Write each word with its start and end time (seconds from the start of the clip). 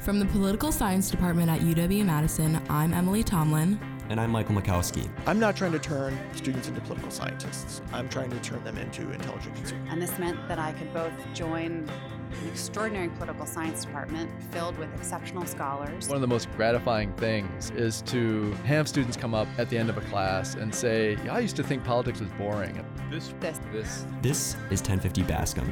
From 0.00 0.18
the 0.18 0.24
Political 0.24 0.72
Science 0.72 1.10
Department 1.10 1.50
at 1.50 1.60
UW 1.60 2.06
Madison, 2.06 2.58
I'm 2.70 2.94
Emily 2.94 3.22
Tomlin. 3.22 3.78
And 4.08 4.18
I'm 4.18 4.30
Michael 4.30 4.54
Mikowski. 4.54 5.06
I'm 5.26 5.38
not 5.38 5.56
trying 5.56 5.72
to 5.72 5.78
turn 5.78 6.18
students 6.34 6.68
into 6.68 6.80
political 6.80 7.10
scientists. 7.10 7.82
I'm 7.92 8.08
trying 8.08 8.30
to 8.30 8.40
turn 8.40 8.64
them 8.64 8.78
into 8.78 9.12
intelligent 9.12 9.54
consumers. 9.56 9.86
And 9.90 10.00
this 10.00 10.18
meant 10.18 10.38
that 10.48 10.58
I 10.58 10.72
could 10.72 10.90
both 10.94 11.12
join 11.34 11.86
an 11.86 12.48
extraordinary 12.48 13.10
political 13.10 13.44
science 13.44 13.84
department 13.84 14.30
filled 14.50 14.78
with 14.78 14.88
exceptional 14.94 15.44
scholars. 15.44 16.08
One 16.08 16.16
of 16.16 16.22
the 16.22 16.28
most 16.28 16.50
gratifying 16.56 17.12
things 17.12 17.70
is 17.72 18.00
to 18.02 18.52
have 18.64 18.88
students 18.88 19.18
come 19.18 19.34
up 19.34 19.48
at 19.58 19.68
the 19.68 19.76
end 19.76 19.90
of 19.90 19.98
a 19.98 20.02
class 20.02 20.54
and 20.54 20.74
say, 20.74 21.18
yeah, 21.26 21.34
I 21.34 21.40
used 21.40 21.56
to 21.56 21.62
think 21.62 21.84
politics 21.84 22.20
was 22.20 22.30
boring. 22.30 22.82
This, 23.10 23.34
this, 23.40 23.60
this. 23.70 24.06
This 24.22 24.54
is 24.70 24.80
1050 24.80 25.24
Bascom. 25.24 25.70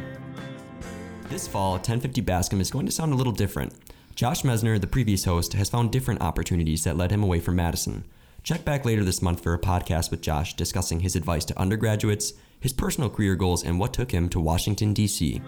This 1.31 1.49
fall, 1.49 1.73
1050 1.73 2.21
Bascom 2.21 2.61
is 2.61 2.71
going 2.71 2.85
to 2.85 2.93
sound 2.93 3.15
a 3.15 3.17
little 3.17 3.33
different. 3.33 3.73
Josh 4.19 4.43
Mesner, 4.43 4.81
the 4.81 4.89
previous 4.89 5.27
host, 5.27 5.53
has 5.53 5.71
found 5.71 5.93
different 5.93 6.23
opportunities 6.23 6.83
that 6.83 6.97
led 6.97 7.13
him 7.13 7.23
away 7.23 7.39
from 7.39 7.55
Madison. 7.55 8.05
Check 8.43 8.65
back 8.65 8.85
later 8.85 9.05
this 9.05 9.23
month 9.23 9.41
for 9.41 9.55
a 9.55 9.61
podcast 9.61 10.11
with 10.11 10.23
Josh 10.23 10.57
discussing 10.57 10.99
his 10.99 11.15
advice 11.15 11.45
to 11.45 11.57
undergraduates, 11.57 12.33
his 12.59 12.73
personal 12.73 13.11
career 13.11 13.37
goals, 13.37 13.63
and 13.63 13.79
what 13.79 13.93
took 13.93 14.11
him 14.11 14.29
to 14.31 14.41
Washington, 14.41 14.93
D.C. 14.93 15.41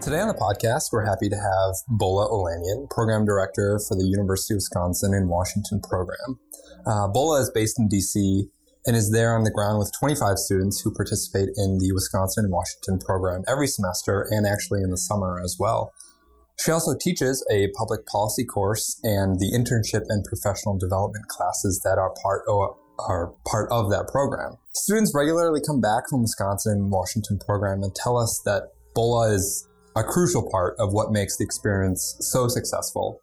Today 0.00 0.20
on 0.20 0.28
the 0.28 0.40
podcast, 0.40 0.84
we're 0.90 1.04
happy 1.04 1.28
to 1.28 1.36
have 1.36 1.74
Bola 1.86 2.30
Olanian, 2.30 2.88
Program 2.88 3.26
Director 3.26 3.78
for 3.86 3.94
the 3.94 4.06
University 4.06 4.54
of 4.54 4.56
Wisconsin 4.56 5.12
in 5.12 5.28
Washington 5.28 5.82
program. 5.82 6.38
Uh, 6.86 7.08
Bola 7.08 7.42
is 7.42 7.50
based 7.50 7.78
in 7.78 7.88
D.C 7.88 8.48
and 8.88 8.96
is 8.96 9.10
there 9.10 9.36
on 9.36 9.44
the 9.44 9.50
ground 9.50 9.78
with 9.78 9.92
25 10.00 10.38
students 10.38 10.80
who 10.80 10.90
participate 10.90 11.50
in 11.58 11.76
the 11.76 11.92
Wisconsin 11.92 12.46
and 12.46 12.52
Washington 12.52 12.98
program 12.98 13.44
every 13.46 13.66
semester 13.66 14.26
and 14.30 14.46
actually 14.46 14.80
in 14.80 14.88
the 14.88 14.96
summer 14.96 15.38
as 15.44 15.58
well. 15.60 15.92
She 16.58 16.70
also 16.70 16.96
teaches 16.98 17.46
a 17.52 17.68
public 17.76 18.06
policy 18.06 18.46
course 18.46 18.98
and 19.04 19.38
the 19.38 19.52
internship 19.52 20.06
and 20.08 20.24
professional 20.24 20.78
development 20.78 21.26
classes 21.28 21.82
that 21.84 21.98
are 21.98 22.14
part 22.22 22.44
of, 22.48 22.78
are 22.98 23.34
part 23.46 23.70
of 23.70 23.90
that 23.90 24.08
program. 24.08 24.56
Students 24.72 25.12
regularly 25.14 25.60
come 25.64 25.82
back 25.82 26.04
from 26.08 26.22
Wisconsin 26.22 26.72
and 26.80 26.90
Washington 26.90 27.38
program 27.38 27.82
and 27.82 27.94
tell 27.94 28.16
us 28.16 28.40
that 28.46 28.72
BOLA 28.94 29.34
is 29.34 29.68
a 29.96 30.02
crucial 30.02 30.48
part 30.50 30.76
of 30.78 30.94
what 30.94 31.12
makes 31.12 31.36
the 31.36 31.44
experience 31.44 32.16
so 32.20 32.48
successful. 32.48 33.20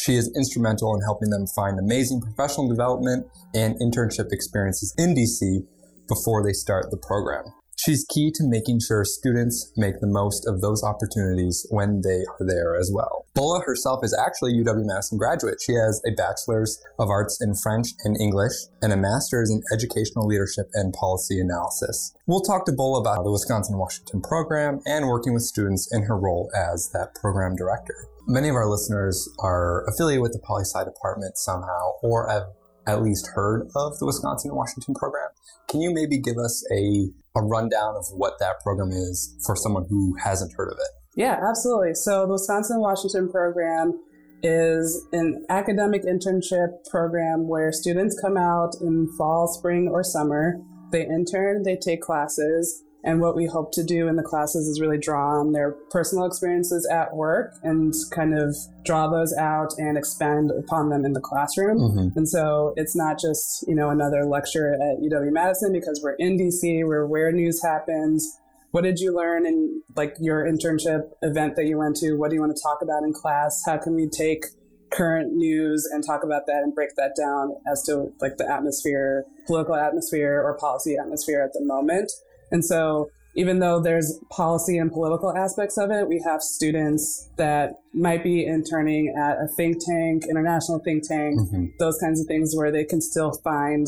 She 0.00 0.14
is 0.14 0.30
instrumental 0.36 0.94
in 0.94 1.02
helping 1.02 1.30
them 1.30 1.46
find 1.48 1.78
amazing 1.78 2.20
professional 2.20 2.68
development 2.68 3.26
and 3.54 3.74
internship 3.80 4.30
experiences 4.30 4.94
in 4.96 5.14
DC 5.14 5.66
before 6.06 6.44
they 6.44 6.52
start 6.52 6.90
the 6.90 6.96
program. 6.96 7.44
She's 7.78 8.04
key 8.12 8.32
to 8.34 8.44
making 8.44 8.80
sure 8.80 9.04
students 9.04 9.72
make 9.76 10.00
the 10.00 10.08
most 10.08 10.48
of 10.48 10.60
those 10.60 10.82
opportunities 10.82 11.64
when 11.70 12.02
they 12.02 12.24
are 12.26 12.44
there 12.44 12.74
as 12.74 12.90
well. 12.92 13.26
Bola 13.34 13.60
herself 13.60 14.00
is 14.02 14.12
actually 14.18 14.58
a 14.58 14.64
UW 14.64 14.84
Madison 14.84 15.16
graduate. 15.16 15.58
She 15.64 15.74
has 15.74 16.02
a 16.04 16.10
bachelor's 16.10 16.82
of 16.98 17.08
arts 17.08 17.38
in 17.40 17.54
French 17.54 17.88
and 18.02 18.20
English 18.20 18.52
and 18.82 18.92
a 18.92 18.96
master's 18.96 19.52
in 19.52 19.62
educational 19.72 20.26
leadership 20.26 20.66
and 20.74 20.92
policy 20.92 21.38
analysis. 21.38 22.14
We'll 22.26 22.40
talk 22.40 22.66
to 22.66 22.72
Bola 22.72 23.00
about 23.00 23.22
the 23.22 23.30
Wisconsin 23.30 23.78
Washington 23.78 24.22
program 24.22 24.80
and 24.84 25.06
working 25.06 25.32
with 25.32 25.44
students 25.44 25.88
in 25.92 26.02
her 26.02 26.18
role 26.18 26.50
as 26.56 26.90
that 26.94 27.14
program 27.14 27.54
director 27.54 27.94
many 28.28 28.50
of 28.50 28.54
our 28.54 28.68
listeners 28.68 29.26
are 29.38 29.88
affiliated 29.88 30.20
with 30.20 30.32
the 30.32 30.38
poli 30.38 30.62
sci 30.62 30.84
department 30.84 31.38
somehow 31.38 31.92
or 32.02 32.28
have 32.28 32.44
at 32.88 33.02
least 33.02 33.28
heard 33.34 33.68
of 33.76 33.98
the 33.98 34.06
Wisconsin 34.06 34.50
and 34.50 34.56
Washington 34.56 34.94
program. 34.94 35.28
Can 35.68 35.80
you 35.80 35.92
maybe 35.92 36.18
give 36.18 36.38
us 36.38 36.64
a, 36.72 37.10
a 37.36 37.42
rundown 37.42 37.94
of 37.94 38.06
what 38.12 38.38
that 38.40 38.60
program 38.62 38.90
is 38.90 39.36
for 39.44 39.54
someone 39.54 39.84
who 39.88 40.16
hasn't 40.24 40.54
heard 40.56 40.68
of 40.68 40.78
it? 40.78 40.88
Yeah, 41.14 41.38
absolutely. 41.46 41.94
So 41.94 42.26
the 42.26 42.32
Wisconsin 42.32 42.80
Washington 42.80 43.30
program 43.30 44.00
is 44.42 45.06
an 45.12 45.44
academic 45.48 46.04
internship 46.04 46.68
program 46.90 47.48
where 47.48 47.72
students 47.72 48.18
come 48.20 48.36
out 48.36 48.76
in 48.80 49.08
fall, 49.18 49.48
spring, 49.48 49.88
or 49.88 50.02
summer. 50.02 50.60
They 50.90 51.04
intern, 51.04 51.64
they 51.64 51.76
take 51.76 52.00
classes, 52.00 52.82
and 53.08 53.22
what 53.22 53.34
we 53.34 53.46
hope 53.46 53.72
to 53.72 53.82
do 53.82 54.06
in 54.06 54.16
the 54.16 54.22
classes 54.22 54.68
is 54.68 54.82
really 54.82 54.98
draw 54.98 55.40
on 55.40 55.52
their 55.52 55.72
personal 55.90 56.26
experiences 56.26 56.86
at 56.92 57.16
work 57.16 57.54
and 57.62 57.94
kind 58.14 58.38
of 58.38 58.54
draw 58.84 59.08
those 59.08 59.34
out 59.38 59.72
and 59.78 59.96
expand 59.96 60.50
upon 60.50 60.90
them 60.90 61.06
in 61.06 61.14
the 61.14 61.20
classroom. 61.20 61.78
Mm-hmm. 61.78 62.18
And 62.18 62.28
so 62.28 62.74
it's 62.76 62.94
not 62.94 63.18
just, 63.18 63.64
you 63.66 63.74
know, 63.74 63.88
another 63.88 64.26
lecture 64.26 64.74
at 64.74 65.00
UW 65.02 65.32
Madison 65.32 65.72
because 65.72 66.02
we're 66.04 66.16
in 66.18 66.38
DC, 66.38 66.84
we're 66.84 67.06
where 67.06 67.32
news 67.32 67.62
happens. 67.62 68.38
What 68.72 68.84
did 68.84 68.98
you 68.98 69.16
learn 69.16 69.46
in 69.46 69.80
like 69.96 70.14
your 70.20 70.44
internship 70.44 71.08
event 71.22 71.56
that 71.56 71.64
you 71.64 71.78
went 71.78 71.96
to? 71.96 72.12
What 72.12 72.28
do 72.28 72.36
you 72.36 72.42
want 72.42 72.54
to 72.54 72.62
talk 72.62 72.82
about 72.82 73.04
in 73.04 73.14
class? 73.14 73.62
How 73.64 73.78
can 73.78 73.94
we 73.94 74.06
take 74.06 74.44
current 74.90 75.32
news 75.32 75.88
and 75.90 76.04
talk 76.04 76.24
about 76.24 76.42
that 76.46 76.60
and 76.62 76.74
break 76.74 76.90
that 76.96 77.16
down 77.18 77.56
as 77.72 77.82
to 77.84 78.12
like 78.20 78.36
the 78.36 78.46
atmosphere, 78.46 79.24
political 79.46 79.76
atmosphere 79.76 80.42
or 80.44 80.58
policy 80.58 80.96
atmosphere 81.00 81.42
at 81.42 81.54
the 81.54 81.64
moment? 81.64 82.12
And 82.50 82.64
so 82.64 83.10
even 83.34 83.60
though 83.60 83.80
there's 83.80 84.18
policy 84.30 84.78
and 84.78 84.90
political 84.90 85.36
aspects 85.36 85.78
of 85.78 85.90
it, 85.90 86.08
we 86.08 86.20
have 86.26 86.42
students 86.42 87.28
that 87.36 87.74
might 87.94 88.24
be 88.24 88.44
interning 88.44 89.14
at 89.16 89.36
a 89.38 89.46
think 89.56 89.76
tank, 89.84 90.24
international 90.28 90.80
think 90.80 91.06
tank, 91.06 91.38
mm-hmm. 91.38 91.66
those 91.78 91.98
kinds 91.98 92.20
of 92.20 92.26
things 92.26 92.54
where 92.56 92.72
they 92.72 92.84
can 92.84 93.00
still 93.00 93.32
find 93.44 93.86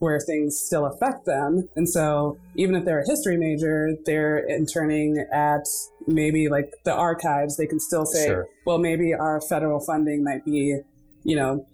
where 0.00 0.18
things 0.18 0.58
still 0.58 0.86
affect 0.86 1.26
them. 1.26 1.68
And 1.76 1.88
so 1.88 2.38
even 2.56 2.74
if 2.74 2.84
they're 2.84 3.00
a 3.00 3.06
history 3.06 3.36
major, 3.36 3.90
they're 4.06 4.38
interning 4.38 5.24
at 5.32 5.66
maybe 6.06 6.48
like 6.48 6.72
the 6.84 6.94
archives, 6.94 7.58
they 7.58 7.66
can 7.66 7.78
still 7.78 8.06
say, 8.06 8.26
sure. 8.26 8.48
well, 8.64 8.78
maybe 8.78 9.14
our 9.14 9.40
federal 9.42 9.78
funding 9.78 10.24
might 10.24 10.44
be, 10.44 10.80
you 11.22 11.36
know, 11.36 11.66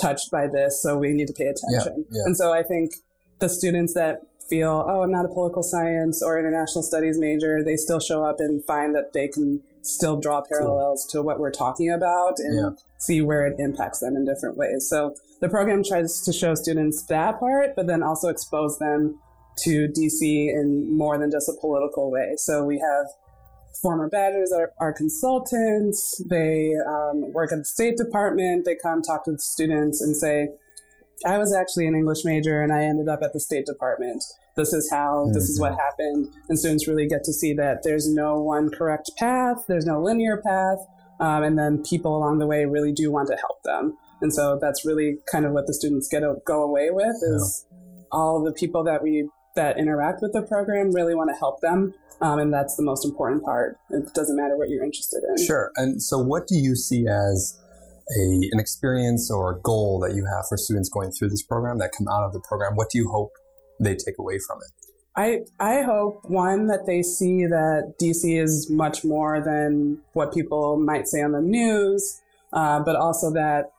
touched 0.00 0.30
by 0.30 0.46
this, 0.46 0.80
so 0.80 0.96
we 0.96 1.12
need 1.12 1.26
to 1.26 1.34
pay 1.34 1.46
attention. 1.46 2.06
Yeah, 2.08 2.18
yeah. 2.18 2.22
And 2.24 2.36
so 2.36 2.52
I 2.52 2.62
think 2.62 2.92
the 3.40 3.48
students 3.48 3.94
that 3.94 4.20
feel, 4.52 4.84
oh, 4.86 5.02
I'm 5.02 5.10
not 5.10 5.24
a 5.24 5.28
political 5.28 5.62
science 5.62 6.22
or 6.22 6.38
international 6.38 6.82
studies 6.82 7.18
major, 7.18 7.64
they 7.64 7.76
still 7.76 8.00
show 8.00 8.22
up 8.22 8.36
and 8.38 8.62
find 8.66 8.94
that 8.94 9.14
they 9.14 9.26
can 9.26 9.62
still 9.80 10.20
draw 10.20 10.42
parallels 10.42 11.08
cool. 11.10 11.22
to 11.22 11.26
what 11.26 11.40
we're 11.40 11.50
talking 11.50 11.90
about 11.90 12.34
and 12.38 12.56
yeah. 12.60 12.84
see 12.98 13.22
where 13.22 13.46
it 13.46 13.56
impacts 13.58 14.00
them 14.00 14.14
in 14.14 14.26
different 14.26 14.58
ways. 14.58 14.86
So 14.90 15.14
the 15.40 15.48
program 15.48 15.82
tries 15.82 16.20
to 16.20 16.34
show 16.34 16.54
students 16.54 17.06
that 17.06 17.40
part, 17.40 17.74
but 17.74 17.86
then 17.86 18.02
also 18.02 18.28
expose 18.28 18.78
them 18.78 19.18
to 19.64 19.88
DC 19.88 20.20
in 20.20 20.94
more 20.94 21.16
than 21.16 21.30
just 21.30 21.48
a 21.48 21.54
political 21.58 22.10
way. 22.10 22.34
So 22.36 22.64
we 22.64 22.78
have 22.78 23.06
former 23.80 24.10
badgers 24.10 24.50
that 24.50 24.60
are, 24.60 24.72
are 24.78 24.92
consultants. 24.92 26.22
They 26.28 26.72
um, 26.86 27.32
work 27.32 27.52
at 27.52 27.58
the 27.58 27.64
State 27.64 27.96
Department. 27.96 28.66
They 28.66 28.76
come 28.76 29.00
talk 29.00 29.24
to 29.24 29.32
the 29.32 29.38
students 29.38 30.02
and 30.02 30.14
say, 30.14 30.48
I 31.24 31.38
was 31.38 31.54
actually 31.54 31.86
an 31.86 31.94
English 31.94 32.24
major 32.24 32.60
and 32.60 32.72
I 32.72 32.84
ended 32.84 33.08
up 33.08 33.20
at 33.22 33.32
the 33.32 33.40
State 33.40 33.66
Department. 33.66 34.22
This 34.56 34.72
is 34.72 34.90
how, 34.90 35.24
mm-hmm. 35.24 35.32
this 35.32 35.48
is 35.48 35.60
what 35.60 35.72
mm-hmm. 35.72 35.80
happened. 35.80 36.28
And 36.48 36.58
students 36.58 36.86
really 36.86 37.06
get 37.06 37.24
to 37.24 37.32
see 37.32 37.54
that 37.54 37.82
there's 37.82 38.12
no 38.12 38.40
one 38.40 38.70
correct 38.70 39.10
path, 39.18 39.64
there's 39.68 39.86
no 39.86 40.02
linear 40.02 40.42
path. 40.44 40.78
Um, 41.20 41.44
and 41.44 41.58
then 41.58 41.82
people 41.84 42.16
along 42.16 42.38
the 42.38 42.46
way 42.46 42.64
really 42.64 42.92
do 42.92 43.12
want 43.12 43.28
to 43.28 43.36
help 43.36 43.62
them. 43.62 43.96
And 44.20 44.32
so 44.32 44.58
that's 44.60 44.84
really 44.84 45.18
kind 45.30 45.44
of 45.44 45.52
what 45.52 45.66
the 45.66 45.74
students 45.74 46.08
get 46.08 46.20
to 46.20 46.36
go 46.46 46.62
away 46.62 46.90
with 46.90 47.16
is 47.22 47.66
yeah. 47.70 47.78
all 48.10 48.42
the 48.42 48.52
people 48.52 48.82
that 48.84 49.02
we 49.02 49.28
that 49.54 49.78
interact 49.78 50.22
with 50.22 50.32
the 50.32 50.42
program 50.42 50.92
really 50.92 51.14
want 51.14 51.30
to 51.30 51.36
help 51.36 51.60
them. 51.60 51.92
Um, 52.22 52.38
and 52.38 52.52
that's 52.52 52.76
the 52.76 52.82
most 52.82 53.04
important 53.04 53.44
part. 53.44 53.76
It 53.90 54.14
doesn't 54.14 54.36
matter 54.36 54.56
what 54.56 54.70
you're 54.70 54.84
interested 54.84 55.22
in. 55.28 55.44
Sure. 55.44 55.72
And 55.76 56.02
so 56.02 56.18
what 56.18 56.46
do 56.46 56.56
you 56.56 56.74
see 56.74 57.06
as 57.06 57.60
a, 58.16 58.48
an 58.52 58.60
experience 58.60 59.30
or 59.30 59.56
a 59.56 59.60
goal 59.60 60.00
that 60.00 60.14
you 60.14 60.24
have 60.24 60.46
for 60.48 60.56
students 60.56 60.88
going 60.88 61.10
through 61.12 61.30
this 61.30 61.42
program 61.42 61.78
that 61.78 61.90
come 61.96 62.08
out 62.08 62.24
of 62.24 62.32
the 62.32 62.40
program? 62.40 62.74
What 62.74 62.88
do 62.90 62.98
you 62.98 63.10
hope 63.10 63.32
they 63.80 63.94
take 63.94 64.18
away 64.18 64.38
from 64.46 64.58
it? 64.58 64.82
I, 65.14 65.40
I 65.60 65.82
hope 65.82 66.22
one 66.24 66.68
that 66.68 66.86
they 66.86 67.02
see 67.02 67.44
that 67.44 67.94
DC 68.00 68.42
is 68.42 68.70
much 68.70 69.04
more 69.04 69.42
than 69.44 69.98
what 70.14 70.32
people 70.32 70.78
might 70.78 71.06
say 71.06 71.20
on 71.20 71.32
the 71.32 71.40
news, 71.40 72.20
uh, 72.52 72.80
but 72.80 72.96
also 72.96 73.30
that 73.32 73.72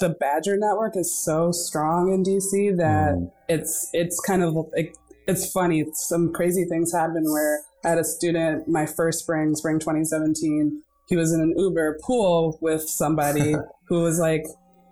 the 0.00 0.08
Badger 0.08 0.56
network 0.56 0.96
is 0.96 1.22
so 1.22 1.52
strong 1.52 2.12
in 2.12 2.22
DC 2.22 2.76
that 2.78 3.14
mm. 3.14 3.30
it's 3.48 3.90
it's 3.92 4.18
kind 4.20 4.42
of 4.42 4.56
it, 4.72 4.96
it's 5.26 5.50
funny. 5.52 5.84
Some 5.92 6.32
crazy 6.32 6.64
things 6.64 6.92
happen 6.92 7.24
where 7.30 7.60
I 7.84 7.90
had 7.90 7.98
a 7.98 8.04
student 8.04 8.66
my 8.66 8.86
first 8.86 9.20
spring, 9.20 9.54
spring 9.54 9.78
2017 9.78 10.82
he 11.06 11.16
was 11.16 11.32
in 11.32 11.40
an 11.40 11.54
Uber 11.56 11.98
pool 12.02 12.58
with 12.60 12.82
somebody 12.82 13.54
who 13.88 14.02
was 14.02 14.18
like, 14.18 14.44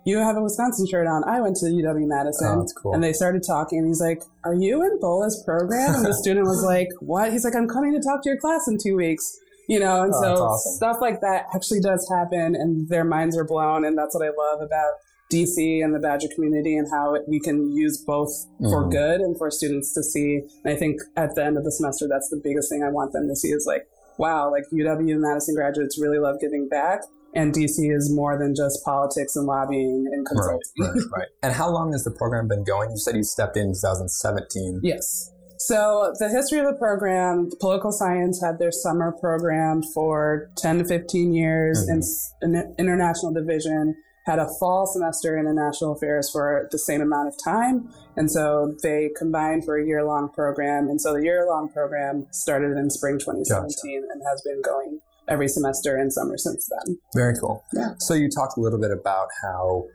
you 0.05 0.17
have 0.17 0.35
a 0.35 0.41
Wisconsin 0.41 0.85
shirt 0.85 1.07
on. 1.07 1.23
I 1.23 1.39
went 1.39 1.55
to 1.57 1.67
UW 1.67 2.07
Madison. 2.07 2.47
Oh, 2.47 2.67
cool. 2.81 2.93
And 2.93 3.03
they 3.03 3.13
started 3.13 3.41
talking. 3.45 3.79
And 3.79 3.87
he's 3.87 4.01
like, 4.01 4.21
Are 4.43 4.53
you 4.53 4.83
in 4.83 4.99
Bola's 4.99 5.41
program? 5.45 5.95
And 5.95 6.05
the 6.05 6.13
student 6.21 6.45
was 6.45 6.63
like, 6.63 6.89
What? 6.99 7.31
He's 7.31 7.45
like, 7.45 7.55
I'm 7.55 7.67
coming 7.67 7.93
to 7.93 8.01
talk 8.01 8.21
to 8.23 8.29
your 8.29 8.37
class 8.37 8.67
in 8.67 8.77
two 8.77 8.95
weeks. 8.95 9.39
You 9.69 9.79
know, 9.79 10.03
and 10.03 10.13
oh, 10.13 10.21
so 10.21 10.43
awesome. 10.43 10.73
stuff 10.73 10.97
like 10.99 11.21
that 11.21 11.45
actually 11.55 11.79
does 11.79 12.05
happen 12.11 12.53
and 12.53 12.89
their 12.89 13.05
minds 13.05 13.37
are 13.37 13.45
blown. 13.45 13.85
And 13.85 13.97
that's 13.97 14.13
what 14.13 14.25
I 14.25 14.31
love 14.37 14.59
about 14.59 14.91
DC 15.31 15.81
and 15.81 15.95
the 15.95 15.99
Badger 15.99 16.27
community 16.35 16.75
and 16.75 16.85
how 16.91 17.15
we 17.29 17.39
can 17.39 17.73
use 17.73 18.03
both 18.05 18.29
mm-hmm. 18.59 18.69
for 18.69 18.89
good 18.89 19.21
and 19.21 19.37
for 19.37 19.49
students 19.49 19.93
to 19.93 20.03
see. 20.03 20.41
And 20.65 20.73
I 20.73 20.77
think 20.77 20.99
at 21.15 21.35
the 21.35 21.45
end 21.45 21.57
of 21.57 21.63
the 21.63 21.71
semester, 21.71 22.07
that's 22.09 22.29
the 22.29 22.41
biggest 22.43 22.69
thing 22.69 22.83
I 22.83 22.91
want 22.91 23.13
them 23.13 23.29
to 23.29 23.35
see 23.37 23.49
is 23.49 23.65
like, 23.65 23.83
wow, 24.17 24.51
like 24.51 24.63
UW 24.73 25.17
Madison 25.19 25.55
graduates 25.55 25.99
really 26.01 26.19
love 26.19 26.35
giving 26.39 26.67
back. 26.69 27.01
And 27.35 27.51
DC 27.51 27.91
is 27.91 28.13
more 28.13 28.37
than 28.37 28.53
just 28.55 28.83
politics 28.85 29.35
and 29.35 29.47
lobbying 29.47 30.05
and 30.11 30.23
consulting. 30.25 30.59
Right, 30.79 30.89
right, 30.89 31.03
right. 31.17 31.27
And 31.43 31.53
how 31.53 31.69
long 31.71 31.91
has 31.93 32.03
the 32.03 32.11
program 32.11 32.47
been 32.47 32.63
going? 32.63 32.91
You 32.91 32.97
said 32.97 33.15
you 33.15 33.23
stepped 33.23 33.57
in 33.57 33.73
2017. 33.73 34.81
Yes. 34.83 35.31
So 35.57 36.13
the 36.19 36.29
history 36.29 36.59
of 36.59 36.65
the 36.65 36.77
program, 36.77 37.49
political 37.59 37.91
science 37.91 38.39
had 38.43 38.59
their 38.59 38.71
summer 38.71 39.13
program 39.19 39.81
for 39.95 40.49
10 40.57 40.79
to 40.79 40.85
15 40.85 41.33
years 41.33 41.87
Mhm. 41.89 42.03
and 42.41 42.55
an 42.55 42.75
international 42.77 43.33
division 43.33 43.95
had 44.25 44.39
a 44.39 44.47
fall 44.59 44.85
semester 44.85 45.37
in 45.37 45.41
international 45.45 45.93
affairs 45.93 46.29
for 46.29 46.67
the 46.71 46.79
same 46.79 47.01
amount 47.01 47.27
of 47.27 47.35
time. 47.43 47.89
And 48.15 48.31
so 48.31 48.75
they 48.81 49.09
combined 49.17 49.65
for 49.65 49.77
a 49.77 49.85
year 49.85 50.03
long 50.03 50.29
program. 50.29 50.87
And 50.87 50.99
so 51.01 51.13
the 51.13 51.23
year 51.23 51.45
long 51.47 51.69
program 51.69 52.27
started 52.31 52.77
in 52.77 52.89
spring 52.89 53.19
2017 53.19 54.03
and 54.11 54.21
has 54.29 54.41
been 54.41 54.61
going 54.61 54.99
every 55.27 55.47
semester 55.47 55.95
and 55.97 56.11
summer 56.11 56.37
since 56.37 56.69
then. 56.69 56.97
Very 57.15 57.35
cool. 57.37 57.63
Yeah. 57.73 57.95
So 57.99 58.13
you 58.13 58.29
talked 58.29 58.57
a 58.57 58.61
little 58.61 58.79
bit 58.79 58.91
about 58.91 59.27
how 59.41 59.85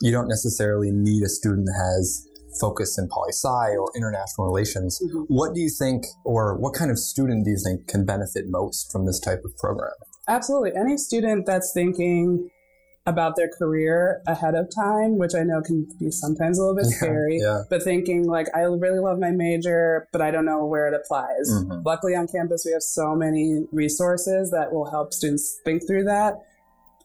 you 0.00 0.10
don't 0.10 0.28
necessarily 0.28 0.90
need 0.90 1.22
a 1.22 1.28
student 1.28 1.66
that 1.66 1.78
has 1.78 2.24
focus 2.60 2.98
in 2.98 3.08
poli 3.08 3.30
sci 3.30 3.76
or 3.76 3.90
international 3.96 4.46
relations. 4.46 5.00
Mhm. 5.04 5.26
What 5.28 5.54
do 5.54 5.60
you 5.60 5.68
think, 5.68 6.04
or 6.24 6.56
what 6.56 6.74
kind 6.74 6.90
of 6.90 6.98
student 6.98 7.44
do 7.44 7.50
you 7.50 7.58
think 7.62 7.86
can 7.86 8.04
benefit 8.04 8.46
most 8.48 8.90
from 8.90 9.06
this 9.06 9.20
type 9.20 9.42
of 9.44 9.56
program? 9.58 9.92
Absolutely. 10.26 10.74
Any 10.74 10.96
student 10.96 11.46
that's 11.46 11.72
thinking 11.72 12.50
about 13.08 13.36
their 13.36 13.48
career 13.48 14.20
ahead 14.26 14.54
of 14.54 14.68
time, 14.74 15.16
which 15.16 15.34
I 15.34 15.42
know 15.42 15.62
can 15.62 15.86
be 15.98 16.10
sometimes 16.10 16.58
a 16.58 16.62
little 16.62 16.76
bit 16.76 16.86
Yeah, 16.90 16.96
scary, 16.96 17.38
yeah. 17.40 17.62
but 17.70 17.82
thinking 17.82 18.24
like, 18.28 18.46
I 18.54 18.60
really 18.62 18.98
love 18.98 19.18
my 19.18 19.30
major, 19.30 20.06
but 20.12 20.20
I 20.20 20.30
don't 20.30 20.44
know 20.44 20.66
where 20.66 20.86
it 20.88 20.94
applies. 20.94 21.50
Mhm. 21.50 21.84
Luckily 21.84 22.14
on 22.14 22.26
campus, 22.28 22.64
we 22.66 22.72
have 22.72 22.82
so 22.82 23.14
many 23.14 23.66
resources 23.72 24.50
that 24.50 24.72
will 24.72 24.90
help 24.90 25.14
students 25.14 25.58
think 25.64 25.86
through 25.86 26.04
that. 26.04 26.34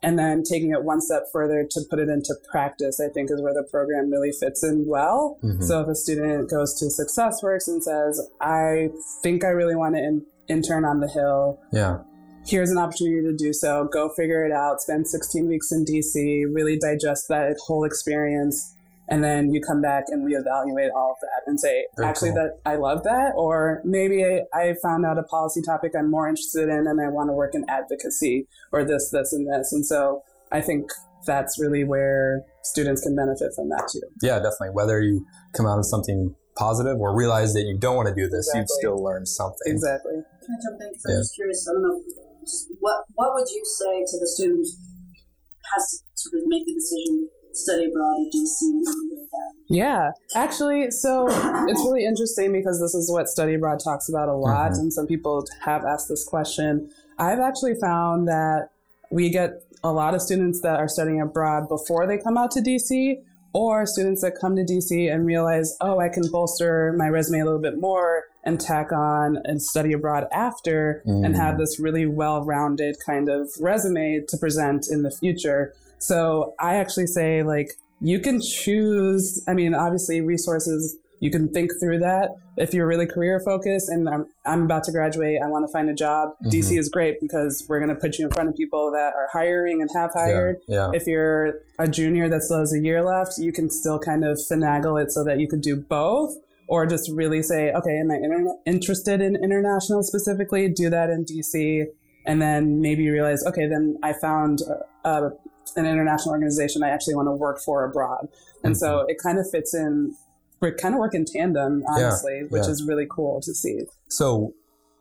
And 0.06 0.20
then 0.20 0.44
taking 0.44 0.72
it 0.72 0.84
one 0.84 1.00
step 1.00 1.28
further 1.32 1.66
to 1.72 1.82
put 1.90 1.98
it 2.00 2.10
into 2.10 2.36
practice, 2.52 3.00
I 3.00 3.08
think 3.08 3.32
is 3.32 3.42
where 3.42 3.54
the 3.54 3.64
program 3.64 4.12
really 4.12 4.34
fits 4.34 4.62
in 4.62 4.86
well. 4.86 5.38
Mhm. 5.42 5.64
So 5.64 5.80
if 5.80 5.88
a 5.88 5.96
student 5.96 6.50
goes 6.50 6.74
to 6.80 6.86
SuccessWorks 6.88 7.70
and 7.70 7.82
says, 7.82 8.22
I 8.42 8.92
think 9.22 9.46
I 9.46 9.50
really 9.52 9.76
want 9.78 9.96
to 9.96 10.02
in- 10.04 10.26
intern 10.50 10.84
on 10.84 11.00
the 11.00 11.08
Hill, 11.08 11.58
Yeah. 11.72 12.00
Here's 12.46 12.70
an 12.72 12.78
opportunity 12.78 13.22
to 13.22 13.34
do 13.36 13.54
so. 13.54 13.88
Go 13.92 14.10
figure 14.10 14.46
it 14.46 14.52
out. 14.52 14.82
Spend 14.82 15.08
16 15.08 15.48
weeks 15.48 15.72
in 15.72 15.86
DC, 15.86 16.44
really 16.52 16.78
digest 16.78 17.28
that 17.30 17.56
whole 17.66 17.84
experience. 17.84 18.76
And 19.10 19.22
then 19.24 19.54
you 19.54 19.62
come 19.62 19.82
back 19.82 20.06
and 20.08 20.26
reevaluate 20.26 20.90
all 20.96 21.12
of 21.12 21.18
that 21.22 21.42
and 21.46 21.60
say, 21.60 21.86
Very 21.98 22.08
actually, 22.10 22.30
cool. 22.32 22.36
that 22.36 22.60
I 22.66 22.76
love 22.78 23.04
that. 23.04 23.34
Or 23.36 23.82
maybe 23.84 24.24
I, 24.24 24.44
I 24.58 24.76
found 24.82 25.06
out 25.06 25.18
a 25.20 25.24
policy 25.24 25.62
topic 25.62 25.92
I'm 25.98 26.10
more 26.10 26.28
interested 26.30 26.70
in 26.70 26.88
and 26.88 27.02
I 27.02 27.10
want 27.10 27.30
to 27.30 27.34
work 27.34 27.54
in 27.54 27.66
advocacy 27.68 28.48
or 28.72 28.86
this, 28.86 29.10
this, 29.12 29.34
and 29.34 29.46
this. 29.48 29.74
And 29.74 29.86
so 29.86 30.24
I 30.54 30.62
think 30.62 30.90
that's 31.28 31.60
really 31.60 31.84
where 31.84 32.44
students 32.64 33.02
can 33.02 33.16
benefit 33.16 33.52
from 33.56 33.70
that 33.70 33.90
too. 33.92 34.02
Yeah, 34.22 34.36
definitely. 34.38 34.70
Whether 34.72 35.02
you 35.02 35.26
come 35.56 35.66
out 35.66 35.80
of 35.80 35.86
something 35.86 36.34
positive 36.56 36.98
or 37.00 37.16
realize 37.16 37.54
that 37.54 37.64
you 37.64 37.78
don't 37.78 37.96
want 37.98 38.08
to 38.08 38.16
do 38.16 38.30
this, 38.30 38.50
you've 38.56 38.70
still 38.70 39.04
learned 39.04 39.28
something. 39.28 39.58
Exactly. 39.68 40.14
Can 40.46 40.56
I 40.56 40.62
jump 40.64 40.82
in? 40.82 40.94
'Cause 40.94 41.04
Yeah. 41.10 41.16
I'm 41.16 41.22
just 41.22 41.36
curious. 41.36 41.68
I 41.70 41.74
don't 41.74 41.84
know. 41.84 42.02
Just 42.46 42.68
what 42.80 43.04
What 43.16 43.34
would 43.34 43.48
you 43.50 43.64
say 43.66 44.04
to 44.06 44.20
the 44.20 44.28
student 44.28 44.68
who 44.68 45.64
has 45.74 45.84
to 45.92 45.98
sort 46.16 46.42
of 46.42 46.48
make 46.48 46.66
the 46.66 46.74
decision 46.74 47.30
to 47.50 47.56
study 47.56 47.86
abroad 47.86 48.20
or 48.20 48.26
DC 48.34 48.60
and 48.62 48.86
something? 48.86 49.28
Yeah, 49.70 50.12
actually, 50.36 50.92
so 50.92 51.28
it's 51.28 51.80
really 51.80 52.06
interesting 52.06 52.52
because 52.52 52.80
this 52.80 52.94
is 52.94 53.10
what 53.10 53.28
Study 53.30 53.56
Abroad 53.56 53.80
talks 53.84 54.10
about 54.10 54.30
a 54.30 54.34
lot, 54.36 54.72
Mhm. 54.74 54.80
and 54.80 54.94
some 54.94 55.08
people 55.08 55.46
have 55.62 55.84
asked 55.86 56.10
this 56.10 56.24
question. 56.24 56.90
I've 57.18 57.40
actually 57.40 57.76
found 57.76 58.28
that 58.28 58.70
we 59.10 59.30
get 59.30 59.64
a 59.84 59.92
lot 59.92 60.14
of 60.14 60.22
students 60.22 60.62
that 60.62 60.80
are 60.80 60.88
studying 60.88 61.22
abroad 61.22 61.68
before 61.70 62.06
they 62.06 62.18
come 62.18 62.38
out 62.38 62.52
to 62.52 62.62
DC, 62.62 63.24
or 63.54 63.86
students 63.86 64.22
that 64.22 64.34
come 64.40 64.56
to 64.56 64.64
DC 64.64 65.14
and 65.14 65.26
realize, 65.26 65.78
oh, 65.80 66.00
I 66.00 66.10
can 66.10 66.24
bolster 66.32 66.94
my 66.98 67.08
resume 67.08 67.40
a 67.40 67.46
little 67.46 67.62
bit 67.62 67.80
more 67.80 68.24
and 68.44 68.60
tack 68.60 68.92
on 68.92 69.38
and 69.46 69.62
study 69.62 69.94
abroad 69.94 70.28
after 70.34 71.02
and 71.06 71.34
Mm. 71.34 71.36
have 71.36 71.58
this 71.58 71.80
really 71.80 72.06
well 72.06 72.44
rounded 72.44 72.98
kind 73.06 73.30
of 73.30 73.50
resume 73.62 74.22
to 74.28 74.38
present 74.38 74.88
in 74.90 75.04
the 75.04 75.12
future. 75.12 75.74
So 76.00 76.54
I 76.60 76.76
actually 76.76 77.08
say, 77.08 77.44
like, 77.44 77.74
you 78.02 78.20
can 78.20 78.42
choose. 78.42 79.42
I 79.48 79.54
mean, 79.54 79.74
obviously, 79.74 80.20
resources, 80.20 80.98
you 81.24 81.32
can 81.32 81.48
think 81.48 81.72
through 81.80 82.00
that. 82.00 82.36
If 82.58 82.74
you're 82.74 82.86
really 82.86 83.06
career 83.06 83.40
focused 83.40 83.88
and 83.88 84.10
I'm, 84.10 84.26
I'm 84.46 84.64
about 84.64 84.84
to 84.84 84.92
graduate, 84.92 85.40
I 85.42 85.48
want 85.48 85.66
to 85.66 85.72
find 85.72 85.90
a 85.90 85.94
job, 85.94 86.32
DC 86.52 86.78
is 86.78 86.90
great 86.90 87.22
because 87.22 87.66
we're 87.70 87.80
going 87.80 87.96
to 87.96 87.96
put 87.96 88.20
you 88.20 88.26
in 88.26 88.32
front 88.32 88.50
of 88.50 88.58
people 88.58 88.92
that 88.92 89.14
are 89.16 89.30
hiring 89.32 89.82
and 89.82 89.90
have 89.96 90.12
hired. 90.12 90.58
Yeah. 90.68 90.92
If 90.94 91.08
you're 91.08 91.62
a 91.80 91.88
junior 91.88 92.28
that 92.28 92.42
still 92.42 92.60
has 92.60 92.74
a 92.74 92.80
year 92.80 93.02
left, 93.02 93.38
you 93.38 93.54
can 93.54 93.70
still 93.70 94.00
kind 94.00 94.26
of 94.26 94.38
finagle 94.38 95.02
it 95.02 95.14
so 95.14 95.24
that 95.24 95.40
you 95.40 95.48
could 95.48 95.62
do 95.62 95.78
both. 95.78 96.36
Or 96.68 96.86
just 96.86 97.10
really 97.10 97.42
say, 97.42 97.72
okay, 97.72 98.00
am 98.00 98.12
I 98.12 98.16
inter- 98.16 98.58
interested 98.66 99.22
in 99.22 99.36
international 99.42 100.04
specifically? 100.04 100.68
Do 100.68 100.90
that 100.90 101.10
in 101.10 101.24
DC. 101.24 101.86
And 102.26 102.42
then 102.42 102.82
maybe 102.82 103.10
realize, 103.10 103.46
okay, 103.46 103.68
then 103.68 103.98
I 104.04 104.12
found 104.14 104.60
uh, 105.06 105.30
an 105.78 105.86
international 105.86 106.34
organization 106.34 106.84
I 106.84 106.90
actually 106.90 107.16
want 107.16 107.28
to 107.28 107.34
work 107.34 107.60
for 107.64 107.86
abroad. 107.86 108.28
And 108.64 108.78
so 108.78 109.06
it 109.08 109.18
kind 109.22 109.40
of 109.40 109.50
fits 109.50 109.74
in, 109.74 110.16
we 110.64 110.72
kind 110.72 110.96
of 110.96 111.00
work 111.00 111.14
in 111.14 111.26
tandem, 111.26 111.84
honestly, 111.88 112.44
which 112.50 112.64
yeah. 112.64 112.72
is 112.72 112.86
really 112.88 113.06
cool 113.10 113.42
to 113.42 113.54
see. 113.54 113.82
So 114.10 114.54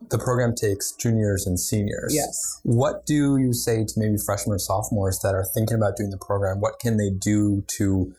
the 0.09 0.19
program 0.19 0.53
takes 0.53 0.91
juniors 0.91 1.47
and 1.47 1.59
seniors. 1.59 2.13
Yes. 2.13 2.37
What 2.63 3.05
do 3.05 3.37
you 3.37 3.53
say 3.53 3.85
to 3.85 3.93
maybe 3.97 4.17
freshmen 4.23 4.55
or 4.55 4.59
sophomores 4.59 5.19
that 5.23 5.33
are 5.33 5.45
thinking 5.55 5.77
about 5.77 5.95
doing 5.95 6.09
the 6.09 6.17
program? 6.17 6.59
What 6.59 6.79
can 6.79 6.97
they 6.97 7.09
do 7.09 7.63
to 7.77 8.13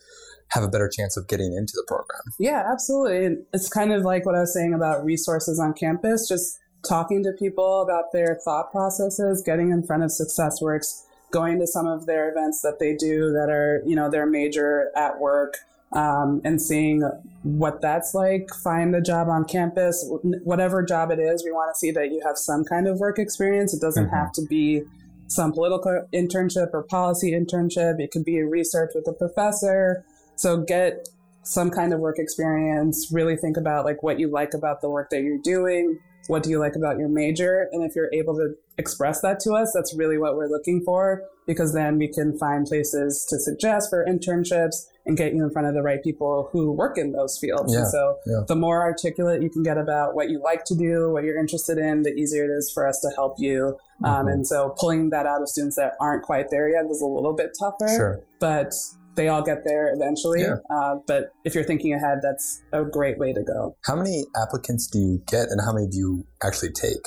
have 0.49 0.63
a 0.63 0.67
better 0.67 0.89
chance 0.89 1.17
of 1.17 1.27
getting 1.27 1.53
into 1.53 1.73
the 1.75 1.85
program? 1.87 2.21
Yeah, 2.39 2.63
absolutely. 2.71 3.25
And 3.25 3.45
It's 3.53 3.69
kind 3.69 3.93
of 3.93 4.03
like 4.03 4.25
what 4.25 4.35
I 4.35 4.39
was 4.39 4.53
saying 4.53 4.73
about 4.73 5.03
resources 5.03 5.59
on 5.59 5.73
campus, 5.73 6.27
just 6.27 6.57
talking 6.87 7.23
to 7.23 7.31
people 7.31 7.81
about 7.81 8.11
their 8.11 8.39
thought 8.43 8.71
processes, 8.71 9.43
getting 9.45 9.71
in 9.71 9.83
front 9.83 10.03
of 10.03 10.11
Success 10.11 10.61
Works, 10.61 11.05
going 11.31 11.59
to 11.59 11.67
some 11.67 11.87
of 11.87 12.05
their 12.05 12.29
events 12.29 12.61
that 12.61 12.79
they 12.79 12.95
do 12.95 13.31
that 13.31 13.49
are, 13.49 13.81
you 13.85 13.95
know, 13.95 14.09
their 14.09 14.25
major 14.25 14.91
at 14.95 15.19
work, 15.19 15.55
um, 15.95 16.41
and 16.43 16.61
seeing 16.61 17.01
what 17.43 17.81
that's 17.81 18.13
like. 18.13 18.49
Find 18.63 18.95
a 18.95 19.01
job 19.01 19.29
on 19.29 19.45
campus, 19.45 20.05
whatever 20.43 20.83
job 20.83 21.11
it 21.11 21.19
is. 21.19 21.43
We 21.43 21.51
want 21.51 21.73
to 21.73 21.77
see 21.77 21.91
that 21.91 22.11
you 22.11 22.21
have 22.25 22.37
some 22.37 22.63
kind 22.63 22.87
of 22.87 22.99
work 22.99 23.17
experience. 23.19 23.73
It 23.73 23.81
doesn't 23.81 24.07
Mhm. 24.07 24.17
have 24.17 24.31
to 24.33 24.41
be 24.43 24.83
some 25.27 25.53
political 25.53 26.05
internship 26.13 26.69
or 26.73 26.83
policy 26.83 27.31
internship. 27.31 27.99
It 27.99 28.11
could 28.11 28.25
be 28.25 28.41
research 28.43 28.91
with 28.93 29.07
a 29.07 29.13
professor. 29.13 30.03
So 30.35 30.57
get 30.57 31.07
some 31.43 31.69
kind 31.69 31.93
of 31.93 31.99
work 31.99 32.19
experience. 32.19 33.11
Really 33.11 33.35
think 33.37 33.57
about 33.57 33.85
like 33.85 34.03
what 34.03 34.19
you 34.19 34.27
like 34.27 34.53
about 34.53 34.81
the 34.81 34.89
work 34.89 35.09
that 35.11 35.21
you're 35.21 35.37
doing. 35.37 35.99
What 36.27 36.41
do 36.41 36.49
you 36.49 36.59
like 36.59 36.75
about 36.75 36.97
your 36.97 37.07
major? 37.07 37.69
And 37.71 37.83
if 37.83 37.95
you're 37.95 38.09
able 38.11 38.35
to 38.35 38.55
express 38.77 39.21
that 39.21 39.39
to 39.41 39.53
us, 39.53 39.71
that's 39.73 39.93
really 39.95 40.17
what 40.17 40.35
we're 40.35 40.47
looking 40.49 40.81
for 40.83 41.21
because 41.45 41.73
then 41.73 41.99
we 41.99 42.07
can 42.07 42.37
find 42.37 42.65
places 42.65 43.25
to 43.29 43.39
suggest 43.39 43.91
for 43.91 44.03
internships 44.05 44.87
and 45.05 45.15
get 45.17 45.33
you 45.33 45.43
in 45.43 45.49
front 45.51 45.67
of 45.67 45.73
the 45.73 45.81
right 45.81 46.01
people 46.03 46.49
who 46.51 46.71
work 46.71 46.97
in 46.97 47.11
those 47.11 47.37
fields. 47.37 47.71
Yeah, 47.73 47.79
and 47.79 47.87
so 47.87 48.17
yeah. 48.25 48.41
the 48.47 48.55
more 48.55 48.81
articulate 48.81 49.41
you 49.43 49.49
can 49.49 49.63
get 49.63 49.77
about 49.77 50.15
what 50.15 50.29
you 50.29 50.41
like 50.41 50.63
to 50.65 50.75
do, 50.75 51.11
what 51.11 51.23
you're 51.23 51.39
interested 51.39 51.77
in, 51.77 52.01
the 52.03 52.11
easier 52.11 52.45
it 52.45 52.57
is 52.57 52.71
for 52.73 52.87
us 52.87 52.99
to 53.01 53.09
help 53.15 53.35
you. 53.37 53.77
Um, 54.03 54.25
Mhm. 54.25 54.33
and 54.33 54.47
so 54.47 54.75
pulling 54.79 55.09
that 55.11 55.25
out 55.25 55.41
of 55.41 55.49
students 55.49 55.75
that 55.77 55.93
aren't 56.01 56.23
quite 56.23 56.49
there 56.49 56.67
yet 56.69 56.85
is 56.89 57.01
a 57.01 57.05
little 57.05 57.33
bit 57.33 57.51
tougher 57.59 57.87
Sure. 57.87 58.19
but 58.39 58.73
they 59.15 59.29
all 59.29 59.41
get 59.41 59.63
there 59.63 59.93
eventually. 59.93 60.41
Yeah. 60.41 60.55
Uh, 60.69 60.95
but 61.07 61.31
if 61.45 61.55
you're 61.55 61.63
thinking 61.63 61.93
ahead, 61.93 62.19
that's 62.21 62.61
a 62.73 62.83
great 62.83 63.17
way 63.17 63.31
to 63.31 63.43
go. 63.43 63.77
How 63.85 63.95
many 63.95 64.25
applicants 64.35 64.87
do 64.87 64.99
you 64.99 65.21
get 65.27 65.47
and 65.49 65.61
how 65.65 65.71
many 65.71 65.87
do 65.87 65.97
you 65.97 66.25
actually 66.43 66.71
take? 66.73 67.05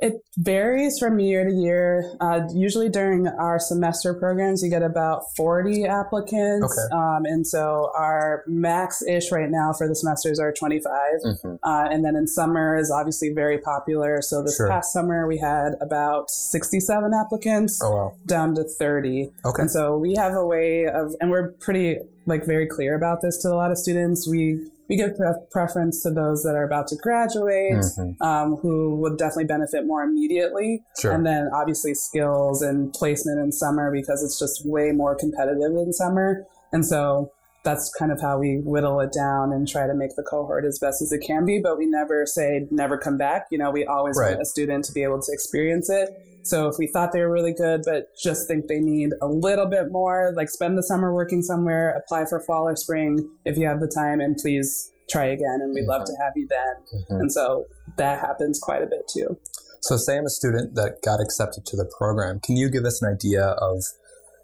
It 0.00 0.22
varies 0.36 0.96
from 0.98 1.18
year 1.18 1.44
to 1.44 1.50
year. 1.52 2.14
Uh, 2.20 2.42
usually 2.54 2.88
during 2.88 3.26
our 3.26 3.58
semester 3.58 4.14
programs, 4.14 4.62
you 4.62 4.70
get 4.70 4.82
about 4.82 5.22
40 5.36 5.86
applicants. 5.86 6.78
Okay. 6.78 6.94
Um, 6.94 7.24
and 7.24 7.44
so 7.44 7.90
our 7.96 8.44
max 8.46 9.02
ish 9.02 9.32
right 9.32 9.50
now 9.50 9.72
for 9.72 9.88
the 9.88 9.96
semesters 9.96 10.38
are 10.38 10.52
25. 10.52 10.92
Mhm. 11.24 11.58
Uh, 11.64 11.88
and 11.90 12.04
then 12.04 12.14
in 12.14 12.28
summer 12.28 12.76
is 12.76 12.92
obviously 12.92 13.32
very 13.32 13.58
popular. 13.58 14.22
So 14.22 14.40
this 14.42 14.56
Sure. 14.56 14.68
past 14.68 14.92
summer, 14.92 15.26
we 15.26 15.38
had 15.38 15.74
about 15.80 16.30
67 16.30 17.12
applicants. 17.12 17.80
Oh, 17.82 17.90
wow. 17.90 18.12
down 18.26 18.54
to 18.54 18.62
30. 18.64 19.32
Okay. 19.44 19.62
And 19.62 19.70
so 19.70 19.98
we 19.98 20.14
have 20.14 20.34
a 20.34 20.46
way 20.46 20.86
of, 20.86 21.14
and 21.20 21.30
we're 21.30 21.48
pretty 21.52 21.98
like 22.26 22.44
very 22.44 22.66
clear 22.66 22.94
about 22.94 23.20
this 23.22 23.38
to 23.38 23.48
a 23.48 23.56
lot 23.56 23.70
of 23.72 23.78
students. 23.78 24.28
We, 24.28 24.60
we 24.88 24.96
give 24.96 25.16
pre- 25.16 25.32
preference 25.50 26.02
to 26.02 26.10
those 26.10 26.42
that 26.42 26.54
are 26.54 26.64
about 26.64 26.86
to 26.88 26.96
graduate, 26.96 27.74
Mhm. 27.74 28.20
um, 28.20 28.56
who 28.56 28.96
would 28.96 29.18
definitely 29.18 29.44
benefit 29.44 29.86
more 29.86 30.02
immediately. 30.02 30.82
Sure. 30.98 31.12
And 31.12 31.26
then 31.26 31.50
obviously 31.52 31.94
skills 31.94 32.62
and 32.62 32.92
placement 32.92 33.38
in 33.38 33.52
summer 33.52 33.90
because 33.92 34.22
it's 34.22 34.38
just 34.38 34.66
way 34.66 34.92
more 34.92 35.14
competitive 35.14 35.76
in 35.76 35.92
summer. 35.92 36.46
And 36.72 36.86
so 36.86 37.30
that's 37.64 37.92
kind 37.98 38.10
of 38.12 38.20
how 38.20 38.38
we 38.38 38.60
whittle 38.64 39.00
it 39.00 39.12
down 39.12 39.52
and 39.52 39.68
try 39.68 39.86
to 39.86 39.92
make 39.92 40.16
the 40.16 40.22
cohort 40.22 40.64
as 40.64 40.78
best 40.78 41.02
as 41.02 41.12
it 41.12 41.18
can 41.18 41.44
be. 41.44 41.58
But 41.60 41.76
we 41.76 41.86
never 41.86 42.24
say 42.24 42.66
never 42.70 42.96
come 42.96 43.18
back. 43.18 43.46
You 43.50 43.58
know, 43.58 43.70
we 43.70 43.84
always 43.84 44.16
Right. 44.18 44.30
want 44.30 44.42
a 44.42 44.46
student 44.46 44.84
to 44.86 44.92
be 44.92 45.02
able 45.02 45.20
to 45.20 45.32
experience 45.32 45.90
it. 45.90 46.08
So 46.48 46.66
if 46.66 46.76
we 46.78 46.86
thought 46.86 47.12
they 47.12 47.20
were 47.20 47.30
really 47.30 47.52
good, 47.52 47.82
but 47.84 48.08
just 48.22 48.48
think 48.48 48.68
they 48.68 48.80
need 48.80 49.10
a 49.20 49.26
little 49.26 49.66
bit 49.66 49.90
more, 49.90 50.32
like 50.34 50.48
spend 50.48 50.78
the 50.78 50.82
summer 50.82 51.12
working 51.12 51.42
somewhere, 51.42 51.90
apply 51.90 52.24
for 52.24 52.40
fall 52.40 52.66
or 52.66 52.74
spring 52.74 53.28
if 53.44 53.58
you 53.58 53.66
have 53.66 53.80
the 53.80 53.86
time, 53.86 54.20
and 54.20 54.34
please 54.36 54.90
try 55.10 55.26
again. 55.26 55.60
And 55.62 55.74
we'd 55.74 55.86
love 55.86 56.04
to 56.04 56.12
have 56.22 56.32
you 56.36 56.46
then. 56.48 57.02
Mhm. 57.10 57.20
And 57.20 57.32
so 57.32 57.66
that 57.98 58.20
happens 58.20 58.58
quite 58.58 58.82
a 58.82 58.86
bit 58.86 59.06
too. 59.08 59.36
So, 59.82 59.96
say 59.96 60.16
I'm 60.16 60.24
a 60.24 60.30
student 60.30 60.74
that 60.74 61.02
got 61.02 61.20
accepted 61.20 61.64
to 61.66 61.76
the 61.76 61.84
program. 61.84 62.40
Can 62.40 62.56
you 62.56 62.68
give 62.68 62.84
us 62.84 63.00
an 63.00 63.12
idea 63.12 63.44
of 63.44 63.84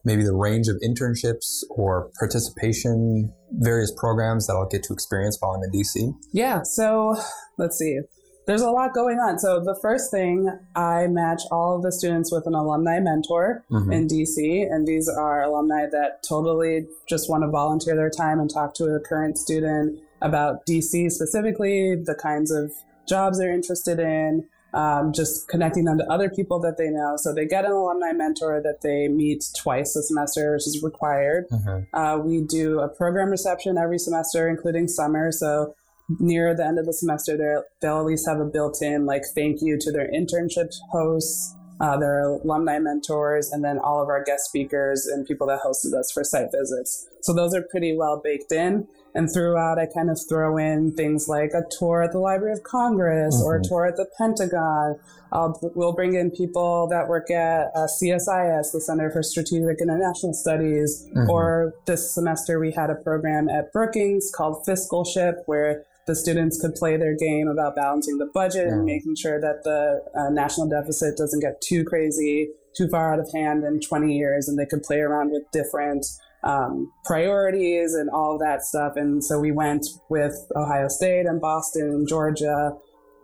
maybe 0.05 0.23
the 0.23 0.35
range 0.35 0.69
of 0.69 0.77
internships 0.77 1.65
or 1.71 2.11
participation, 2.21 3.33
various 3.51 3.91
programs 3.97 4.47
that 4.47 4.55
I'll 4.55 4.69
get 4.69 4.83
to 4.85 4.93
experience 4.93 5.39
while 5.41 5.53
I'm 5.53 5.63
in 5.65 5.71
DC? 5.71 6.13
Yeah, 6.33 6.63
so 6.63 7.17
let's 7.59 7.77
see. 7.79 8.01
There's 8.47 8.63
a 8.63 8.71
lot 8.71 8.93
going 8.93 9.19
on. 9.19 9.39
So 9.39 9.61
the 9.61 9.75
first 9.75 10.11
thing, 10.11 10.51
I 10.75 11.07
match 11.07 11.43
all 11.51 11.77
of 11.77 11.83
the 11.83 11.91
students 11.91 12.31
with 12.31 12.47
an 12.47 12.55
alumni 12.55 13.01
mentor 13.01 13.65
Mhm. 13.71 13.93
in 13.93 14.07
DC, 14.07 14.63
and 14.63 14.87
these 14.87 15.09
are 15.09 15.43
alumni 15.43 15.87
that 15.91 16.23
totally 16.23 16.87
just 17.09 17.31
want 17.31 17.43
to 17.43 17.49
volunteer 17.49 17.97
their 17.97 18.11
time 18.11 18.41
and 18.41 18.51
talk 18.51 18.75
to 18.75 18.95
a 18.95 19.01
current 19.01 19.39
student 19.39 19.99
about 20.21 20.67
DC 20.67 21.09
specifically, 21.09 21.95
the 21.95 22.15
kinds 22.15 22.51
of 22.51 22.73
jobs 23.09 23.39
they're 23.39 23.53
interested 23.53 23.99
in, 23.99 24.45
um, 24.75 25.13
just 25.13 25.49
connecting 25.49 25.85
them 25.85 25.99
to 25.99 26.13
other 26.13 26.29
people 26.29 26.59
that 26.61 26.77
they 26.77 26.91
know. 26.91 27.17
So 27.17 27.33
they 27.33 27.47
get 27.47 27.65
an 27.65 27.73
alumni 27.73 28.13
mentor 28.13 28.61
that 28.63 28.81
they 28.83 29.09
meet 29.09 29.45
twice 29.57 29.95
a 29.97 30.03
semester, 30.03 30.53
which 30.53 30.67
is 30.67 30.83
required. 30.83 31.47
Mhm. 31.49 31.87
Uh, 31.95 32.19
we 32.23 32.41
do 32.41 32.81
a 32.81 32.89
program 32.89 33.31
reception 33.31 33.79
every 33.79 33.99
semester, 33.99 34.49
including 34.49 34.89
summer. 34.89 35.31
So 35.31 35.75
near 36.19 36.55
the 36.55 36.65
end 36.65 36.79
of 36.79 36.87
the 36.87 36.93
semester, 36.93 37.65
they'll 37.81 37.99
at 38.01 38.05
least 38.05 38.27
have 38.29 38.41
a 38.41 38.45
built-in 38.45 39.07
like 39.07 39.23
thank 39.35 39.61
you 39.63 39.79
to 39.81 39.91
their 39.93 40.09
internship 40.11 40.73
hosts, 40.93 41.55
uh, 41.81 41.97
their 41.97 42.21
alumni 42.25 42.79
mentors, 42.79 43.51
and 43.53 43.65
then 43.65 43.79
all 43.79 44.03
of 44.03 44.09
our 44.09 44.23
guest 44.23 44.45
speakers 44.45 45.07
and 45.07 45.27
people 45.27 45.47
that 45.47 45.61
hosted 45.65 45.95
us 45.99 46.11
for 46.13 46.23
site 46.23 46.49
visits. 46.53 47.09
So 47.23 47.33
those 47.33 47.55
are 47.55 47.63
pretty 47.63 47.97
well 47.97 48.21
baked 48.23 48.53
in. 48.53 48.87
And 49.17 49.33
throughout, 49.33 49.79
I 49.79 49.87
kind 49.87 50.11
of 50.11 50.19
throw 50.29 50.57
in 50.59 50.93
things 50.93 51.29
like 51.29 51.53
a 51.55 51.63
tour 51.79 52.03
at 52.03 52.11
the 52.11 52.19
Library 52.19 52.53
of 52.53 52.65
Congress 52.65 53.41
or 53.45 53.55
a 53.57 53.61
Mhm. 53.61 53.69
tour 53.69 53.87
at 53.87 53.97
the 53.97 54.07
Pentagon. 54.19 54.99
I'll, 55.33 55.59
we'll 55.77 55.93
bring 55.93 56.15
in 56.15 56.33
people 56.33 56.89
that 56.89 57.09
work 57.09 57.31
at 57.31 57.71
uh, 57.77 57.87
CSIS, 57.87 58.73
the 58.73 58.81
Center 58.81 59.11
for 59.13 59.23
Strategic 59.23 59.81
and 59.81 59.89
International 59.91 60.33
Studies, 60.35 61.07
Mhm. 61.17 61.29
or 61.29 61.75
this 61.87 62.13
semester 62.13 62.59
we 62.59 62.73
had 62.73 62.91
a 62.91 62.97
program 62.97 63.49
at 63.49 63.73
Brookings 63.73 64.33
called 64.35 64.65
Fiscal 64.67 65.05
Ship, 65.05 65.43
where 65.47 65.85
the 66.07 66.15
students 66.15 66.61
could 66.61 66.75
play 66.75 66.97
their 66.97 67.17
game 67.17 67.49
about 67.49 67.75
balancing 67.77 68.19
the 68.19 68.27
budget 68.35 68.67
and 68.69 68.83
Mm. 68.83 68.87
making 68.87 69.15
sure 69.17 69.41
that 69.41 69.63
the 69.65 70.03
uh, 70.15 70.31
national 70.31 70.69
deficit 70.69 71.17
doesn't 71.17 71.41
get 71.41 71.61
too 71.61 71.85
crazy, 71.85 72.51
too 72.77 72.89
far 72.89 73.13
out 73.13 73.21
of 73.21 73.31
hand 73.33 73.65
in 73.65 73.81
20 73.81 74.13
years, 74.15 74.49
and 74.49 74.59
they 74.59 74.67
could 74.67 74.83
play 74.83 75.01
around 75.01 75.31
with 75.33 75.43
different 75.53 76.05
um, 76.43 76.93
priorities 77.07 77.95
and 77.95 78.11
all 78.11 78.35
of 78.35 78.41
that 78.41 78.63
stuff. 78.63 78.97
And 78.97 79.25
so 79.25 79.41
we 79.41 79.51
went 79.51 79.87
with 80.11 80.35
Ohio 80.55 80.89
State 80.89 81.25
and 81.27 81.41
Boston 81.41 81.89
and 81.89 82.09
Georgia. 82.09 82.73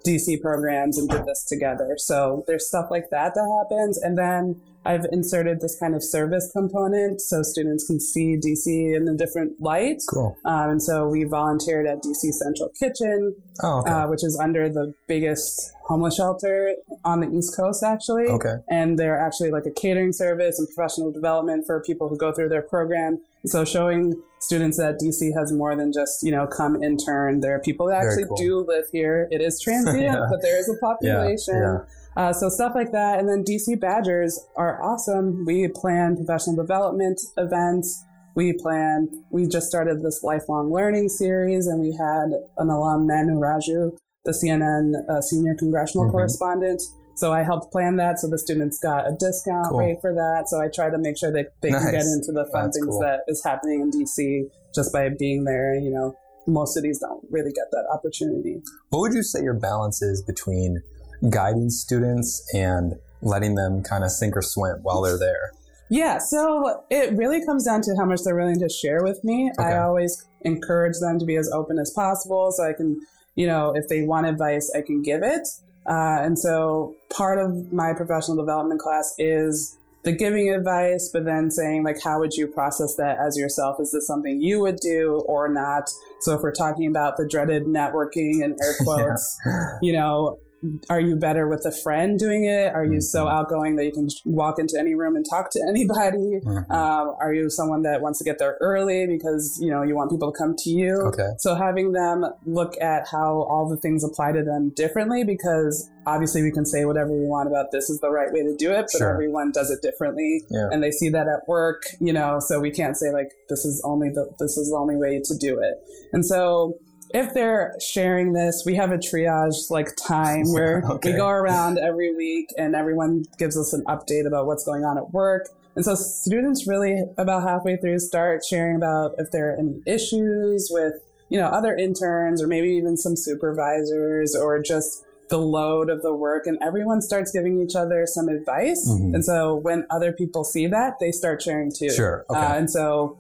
DC 0.07 0.41
programs 0.41 0.97
and 0.97 1.11
did 1.11 1.27
this 1.27 1.45
together. 1.45 1.95
So 1.99 2.43
there's 2.47 2.67
stuff 2.67 2.87
like 2.91 3.11
that 3.11 3.35
that 3.35 3.59
happens. 3.61 3.99
And 3.99 4.17
then 4.17 4.59
I've 4.85 5.05
inserted 5.13 5.61
this 5.61 5.77
kind 5.79 5.95
of 5.95 6.03
service 6.03 6.51
component 6.53 7.21
so 7.21 7.43
students 7.43 7.87
can 7.87 8.01
see 8.01 8.37
DC 8.37 8.97
in 8.97 9.07
a 9.09 9.15
different 9.15 9.61
light. 9.61 9.99
Cool. 10.09 10.37
Um, 10.47 10.71
and 10.71 10.83
so 10.83 11.07
we 11.07 11.25
volunteered 11.25 11.87
at 11.87 12.03
DC 12.03 12.33
Central 12.33 12.71
Kitchen, 12.79 13.35
Oh, 13.63 13.81
okay. 13.81 13.91
uh, 13.91 14.09
which 14.09 14.25
is 14.25 14.39
under 14.41 14.71
the 14.71 14.95
biggest 15.07 15.73
homeless 15.85 16.17
shelter 16.17 16.75
on 17.05 17.21
the 17.21 17.29
East 17.31 17.55
Coast, 17.55 17.83
actually. 17.83 18.25
okay. 18.29 18.55
And 18.71 18.99
they're 18.99 19.21
actually 19.21 19.51
like 19.51 19.67
a 19.67 19.71
catering 19.71 20.13
service 20.15 20.59
and 20.59 20.67
professional 20.75 21.13
development 21.13 21.67
for 21.67 21.83
people 21.83 22.09
who 22.09 22.17
go 22.17 22.33
through 22.33 22.49
their 22.49 22.63
program. 22.63 23.21
So 23.45 23.65
showing 23.67 24.15
students 24.39 24.79
that 24.79 24.99
DC 24.99 25.31
has 25.39 25.53
more 25.53 25.77
than 25.77 25.93
just, 25.93 26.23
you 26.23 26.31
know, 26.33 26.47
come 26.47 26.83
intern. 26.83 27.41
There 27.41 27.55
are 27.55 27.61
people 27.61 27.87
that 27.89 28.01
Very 28.01 28.13
actually 28.13 28.29
cool. 28.29 28.37
do 28.37 28.65
live 28.67 28.85
here. 28.93 29.29
It 29.31 29.43
is 29.43 29.61
transient, 29.65 30.01
Yeah. 30.01 30.27
but 30.31 30.41
there 30.41 30.59
is 30.59 30.69
a 30.71 30.77
population. 30.81 31.57
yeah. 31.57 31.79
Uh, 32.17 32.33
so 32.33 32.49
stuff 32.49 32.73
like 32.75 32.93
that. 32.93 33.19
And 33.19 33.29
then 33.29 33.45
DC 33.45 33.81
Badgers 33.81 34.39
are 34.57 34.83
awesome. 34.83 35.45
We 35.47 35.69
plan 35.69 36.17
professional 36.17 36.57
development 36.57 37.21
events. 37.37 38.05
We 38.35 38.53
plan, 38.53 39.09
we 39.31 39.47
just 39.47 39.67
started 39.69 40.03
this 40.03 40.21
lifelong 40.23 40.73
learning 40.73 41.09
series 41.09 41.67
and 41.67 41.81
we 41.81 41.93
had 41.93 42.31
an 42.59 42.69
alum, 42.71 43.07
Manu 43.07 43.39
Raju, 43.41 43.97
the 44.25 44.33
CNN 44.33 44.93
uh, 45.09 45.21
senior 45.21 45.55
congressional 45.55 46.07
Mhm. 46.07 46.13
correspondent. 46.13 46.83
So 47.17 47.33
I 47.33 47.43
helped 47.43 47.71
plan 47.73 47.97
that. 47.97 48.19
So 48.19 48.29
the 48.29 48.39
students 48.39 48.79
got 48.79 49.07
a 49.07 49.13
discount 49.19 49.69
Cool. 49.71 49.79
rate 49.81 49.99
for 50.01 50.15
that. 50.15 50.49
So 50.49 50.61
I 50.61 50.69
try 50.69 50.91
to 50.91 50.99
make 50.99 51.17
sure 51.19 51.31
that 51.33 51.49
they 51.61 51.71
can 51.71 51.91
get 51.91 52.07
into 52.07 52.33
the 52.33 52.47
fun 52.53 52.65
That's 52.67 52.79
things 52.79 52.89
cool. 52.89 53.01
that 53.01 53.21
is 53.29 53.43
happening 53.45 53.81
in 53.83 53.91
DC 53.91 54.49
just 54.75 54.93
by 54.93 55.09
being 55.11 55.45
there. 55.45 55.75
You 55.75 55.91
know, 55.91 56.15
most 56.47 56.73
cities 56.75 56.99
don't 57.01 57.23
really 57.31 57.53
get 57.53 57.67
that 57.73 57.85
opportunity. 57.93 58.63
What 58.91 59.01
would 59.01 59.13
you 59.13 59.23
say 59.23 59.43
your 59.43 59.55
balance 59.55 60.01
is 60.03 60.23
between 60.23 60.83
guiding 61.29 61.71
students 61.71 62.43
and 62.55 62.95
letting 63.23 63.55
them 63.55 63.83
kind 63.83 64.05
of 64.05 64.11
sink 64.11 64.37
or 64.37 64.43
swim 64.43 64.79
while 64.83 65.03
they're 65.03 65.19
there? 65.19 65.53
Yeah, 65.91 66.19
so 66.19 66.85
it 66.89 67.13
really 67.17 67.45
comes 67.45 67.65
down 67.65 67.83
to 67.83 67.97
how 67.99 68.05
much 68.05 68.21
they're 68.25 68.37
willing 68.37 68.61
to 68.61 68.69
share 68.69 69.03
with 69.03 69.23
me. 69.25 69.51
Okay. 69.59 69.71
I 69.71 69.83
always 69.83 70.25
encourage 70.43 70.99
them 71.01 71.19
to 71.19 71.27
be 71.27 71.37
as 71.37 71.51
open 71.53 71.79
as 71.79 71.91
possible 71.91 72.53
so 72.53 72.65
I 72.65 72.73
can, 72.73 73.01
you 73.35 73.47
know, 73.47 73.75
if 73.75 73.89
they 73.89 74.03
want 74.03 74.27
advice, 74.27 74.73
I 74.75 74.83
can 74.83 75.03
give 75.03 75.23
it. 75.23 75.47
Uh, 75.87 76.19
and 76.23 76.39
so 76.39 76.95
part 77.11 77.39
of 77.39 77.73
my 77.73 77.93
professional 77.93 78.37
development 78.37 78.81
class 78.81 79.13
is 79.19 79.77
the 80.05 80.13
giving 80.13 80.49
advice, 80.55 81.11
but 81.13 81.25
then 81.25 81.51
saying, 81.51 81.83
like, 81.83 81.97
how 82.03 82.21
would 82.21 82.35
you 82.35 82.47
process 82.47 82.95
that 82.97 83.19
as 83.19 83.37
yourself? 83.37 83.77
Is 83.81 83.91
this 83.93 84.07
something 84.07 84.41
you 84.41 84.61
would 84.61 84.77
do 84.77 85.23
or 85.27 85.49
not? 85.49 85.91
So 86.21 86.35
if 86.35 86.43
we're 86.43 86.53
talking 86.53 86.89
about 86.89 87.17
the 87.17 87.27
dreaded 87.27 87.65
networking 87.65 88.45
and 88.45 88.57
air 88.63 88.75
quotes, 88.81 89.39
you 89.83 89.93
know, 89.93 90.39
are 90.89 91.01
you 91.01 91.17
better 91.17 91.49
with 91.49 91.65
a 91.65 91.73
friend 91.83 92.19
doing 92.19 92.45
it? 92.45 92.73
Are 92.75 92.85
you 92.85 93.01
so 93.01 93.25
Mhm. 93.25 93.33
outgoing 93.33 93.77
that 93.77 93.85
you 93.85 93.93
can 93.93 94.09
walk 94.27 94.59
into 94.59 94.77
any 94.79 94.95
room 94.95 95.17
and 95.17 95.25
talk 95.29 95.51
to 95.53 95.61
anybody? 95.69 96.41
Mhm. 96.45 96.71
Um, 96.71 97.15
are 97.21 97.33
you 97.33 97.49
someone 97.51 97.83
that 97.83 98.03
wants 98.03 98.19
to 98.19 98.25
get 98.25 98.39
there 98.39 98.57
early 98.61 99.07
because 99.07 99.59
you 99.61 99.71
know 99.71 99.83
you 99.83 99.95
want 99.95 100.11
people 100.11 100.31
to 100.33 100.37
come 100.39 100.55
to 100.59 100.71
you? 100.71 100.95
Okay. 101.07 101.29
So 101.39 101.55
having 101.55 101.93
them 101.93 102.25
look 102.47 102.75
at 102.81 103.09
how 103.09 103.43
all 103.51 103.69
the 103.69 103.77
things 103.77 104.05
apply 104.05 104.33
to 104.33 104.43
them 104.43 104.73
differently, 104.77 105.25
because 105.25 105.89
obviously 106.07 106.43
we 106.43 106.51
can 106.51 106.65
say 106.67 106.85
whatever 106.85 107.11
we 107.13 107.27
want 107.27 107.47
about 107.49 107.71
this 107.73 107.89
is 107.91 107.99
the 108.01 108.11
right 108.11 108.33
way 108.33 108.43
to 108.43 108.55
do 108.57 108.71
it, 108.73 108.87
but 108.93 108.99
Sure. 108.99 109.11
everyone 109.13 109.53
does 109.53 109.71
it 109.71 109.81
differently, 109.83 110.43
Yeah. 110.51 110.69
and 110.73 110.83
they 110.83 110.91
see 110.91 111.09
that 111.11 111.27
at 111.29 111.47
work, 111.49 111.83
you 112.01 112.13
know. 112.13 112.39
So 112.41 112.59
we 112.61 112.71
can't 112.71 112.97
say 112.97 113.11
like 113.13 113.31
this 113.49 113.65
is 113.65 113.81
only 113.85 114.09
the 114.11 114.29
this 114.39 114.57
is 114.57 114.71
the 114.71 114.77
only 114.77 114.97
way 114.97 115.21
to 115.25 115.35
do 115.39 115.59
it. 115.61 115.75
And 116.13 116.25
so 116.25 116.75
if 117.13 117.35
they're 117.35 117.75
sharing 117.81 118.33
this, 118.33 118.63
we 118.67 118.75
have 118.77 118.93
a 118.93 118.99
triage 118.99 119.71
like 119.71 119.89
time 119.97 120.45
where 120.53 120.83
Okay. 120.89 121.13
we 121.13 121.17
go 121.17 121.29
around 121.29 121.79
every 121.79 122.15
week 122.15 122.49
and 122.57 122.75
everyone 122.75 123.25
gives 123.39 123.57
us 123.59 123.73
an 123.73 123.85
update 123.87 124.27
about 124.27 124.47
what's 124.47 124.65
going 124.65 124.85
on 124.85 124.97
at 124.99 125.13
work. 125.13 125.49
And 125.77 125.85
so 125.85 125.95
students 125.95 126.67
really 126.67 127.05
about 127.17 127.43
halfway 127.43 127.77
through 127.77 127.99
start 128.01 128.45
sharing 128.45 128.77
about 128.77 129.15
if 129.19 129.31
there 129.31 129.51
are 129.53 129.57
any 129.57 129.81
issues 129.87 130.69
with, 130.71 130.95
you 131.29 131.39
know, 131.39 131.47
other 131.47 131.77
interns 131.77 132.43
or 132.43 132.47
maybe 132.49 132.69
even 132.71 132.97
some 132.97 133.17
supervisors 133.17 134.35
or 134.35 134.61
just 134.61 135.05
the 135.29 135.39
load 135.39 135.89
of 135.91 136.03
the 136.03 136.13
work 136.13 136.47
and 136.47 136.59
everyone 136.61 137.01
starts 137.01 137.31
giving 137.31 137.61
each 137.61 137.77
other 137.77 138.05
some 138.05 138.29
advice. 138.29 138.89
Mhm. 138.91 139.15
And 139.15 139.25
so 139.25 139.55
when 139.55 139.87
other 139.89 140.13
people 140.13 140.43
see 140.43 140.67
that, 140.67 140.99
they 140.99 141.13
start 141.13 141.41
sharing 141.41 141.71
too. 141.71 141.89
Sure. 141.91 142.25
Okay. 142.29 142.39
Uh, 142.41 142.55
and 142.55 142.69
so 142.69 143.17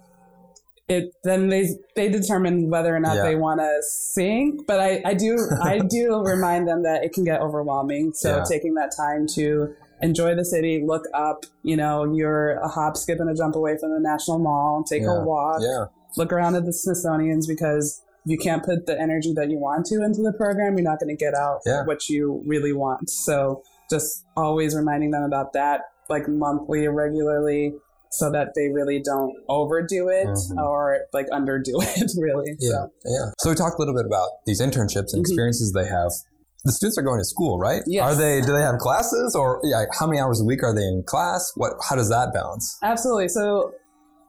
it 0.91 1.15
then 1.25 1.49
they 1.49 1.69
they 1.97 2.09
determine 2.09 2.69
whether 2.69 2.95
or 2.95 3.01
not 3.01 3.17
Yeah. 3.17 3.23
they 3.23 3.37
want 3.37 3.61
to 3.61 3.73
sink. 3.83 4.67
But 4.67 4.81
I, 4.81 5.01
I 5.05 5.15
do 5.15 5.37
I 5.63 5.79
do 5.89 6.23
remind 6.25 6.67
them 6.69 6.83
that 6.83 7.05
it 7.05 7.13
can 7.13 7.25
get 7.25 7.41
overwhelming. 7.41 8.13
So 8.15 8.37
Yeah. 8.39 8.45
taking 8.49 8.75
that 8.75 8.91
time 8.97 9.27
to 9.37 9.75
enjoy 10.03 10.35
the 10.35 10.45
city, 10.45 10.83
look 10.85 11.05
up, 11.15 11.45
you 11.63 11.77
know, 11.77 12.13
you're 12.13 12.53
a 12.53 12.69
hop, 12.69 12.97
skip, 12.97 13.21
and 13.21 13.31
a 13.31 13.35
jump 13.35 13.55
away 13.55 13.77
from 13.79 13.91
the 13.93 14.01
National 14.01 14.39
Mall, 14.39 14.83
take 14.83 15.03
Yeah. 15.03 15.21
a 15.23 15.25
walk, 15.25 15.61
yeah. 15.63 15.85
look 16.17 16.33
around 16.33 16.55
at 16.57 16.65
the 16.65 16.73
Smithsonian's 16.73 17.47
because 17.47 18.03
you 18.25 18.37
can't 18.39 18.65
put 18.65 18.87
the 18.87 18.99
energy 19.01 19.33
that 19.35 19.51
you 19.51 19.59
want 19.59 19.87
to 19.87 20.03
into 20.05 20.23
the 20.23 20.33
program, 20.33 20.77
you're 20.77 20.85
not 20.91 20.99
going 21.01 21.15
to 21.15 21.23
get 21.25 21.35
out 21.35 21.61
Yeah. 21.67 21.85
what 21.85 22.09
you 22.09 22.43
really 22.47 22.73
want. 22.73 23.09
So 23.11 23.63
just 23.91 24.25
always 24.37 24.75
reminding 24.75 25.11
them 25.11 25.23
about 25.23 25.53
that, 25.53 25.83
like 26.09 26.29
monthly, 26.29 26.87
regularly, 26.89 27.75
so 28.11 28.31
that 28.31 28.49
they 28.57 28.69
really 28.69 29.01
don't 29.01 29.33
overdo 29.49 30.09
it 30.09 30.27
Mhm. 30.27 30.57
or 30.63 31.01
like 31.13 31.27
underdo 31.31 31.75
it, 31.97 32.11
really. 32.19 32.57
Yeah. 32.59 32.71
So, 32.71 32.91
Yeah. 33.05 33.31
So 33.39 33.51
we 33.51 33.57
talked 33.57 33.77
a 33.79 33.79
little 33.83 33.95
bit 33.95 34.07
about 34.07 34.29
these 34.47 34.61
internships 34.61 35.13
and 35.13 35.21
Mhm. 35.25 35.29
experiences 35.29 35.73
they 35.73 35.87
have. 35.87 36.11
The 36.65 36.73
students 36.73 36.99
are 36.99 37.03
going 37.03 37.21
to 37.21 37.25
school, 37.25 37.59
right? 37.59 37.83
Yes. 37.87 38.03
Are 38.05 38.15
they? 38.15 38.41
Do 38.43 38.53
they 38.53 38.61
have 38.61 38.77
classes, 38.79 39.35
or 39.35 39.61
yeah? 39.63 39.85
How 39.99 40.07
many 40.07 40.21
hours 40.21 40.43
a 40.43 40.45
week 40.45 40.63
are 40.63 40.75
they 40.75 40.83
in 40.83 41.03
class? 41.07 41.51
What? 41.57 41.73
How 41.89 41.97
does 41.97 42.11
that 42.11 42.35
balance? 42.35 42.77
absolutely. 42.83 43.29
So 43.29 43.73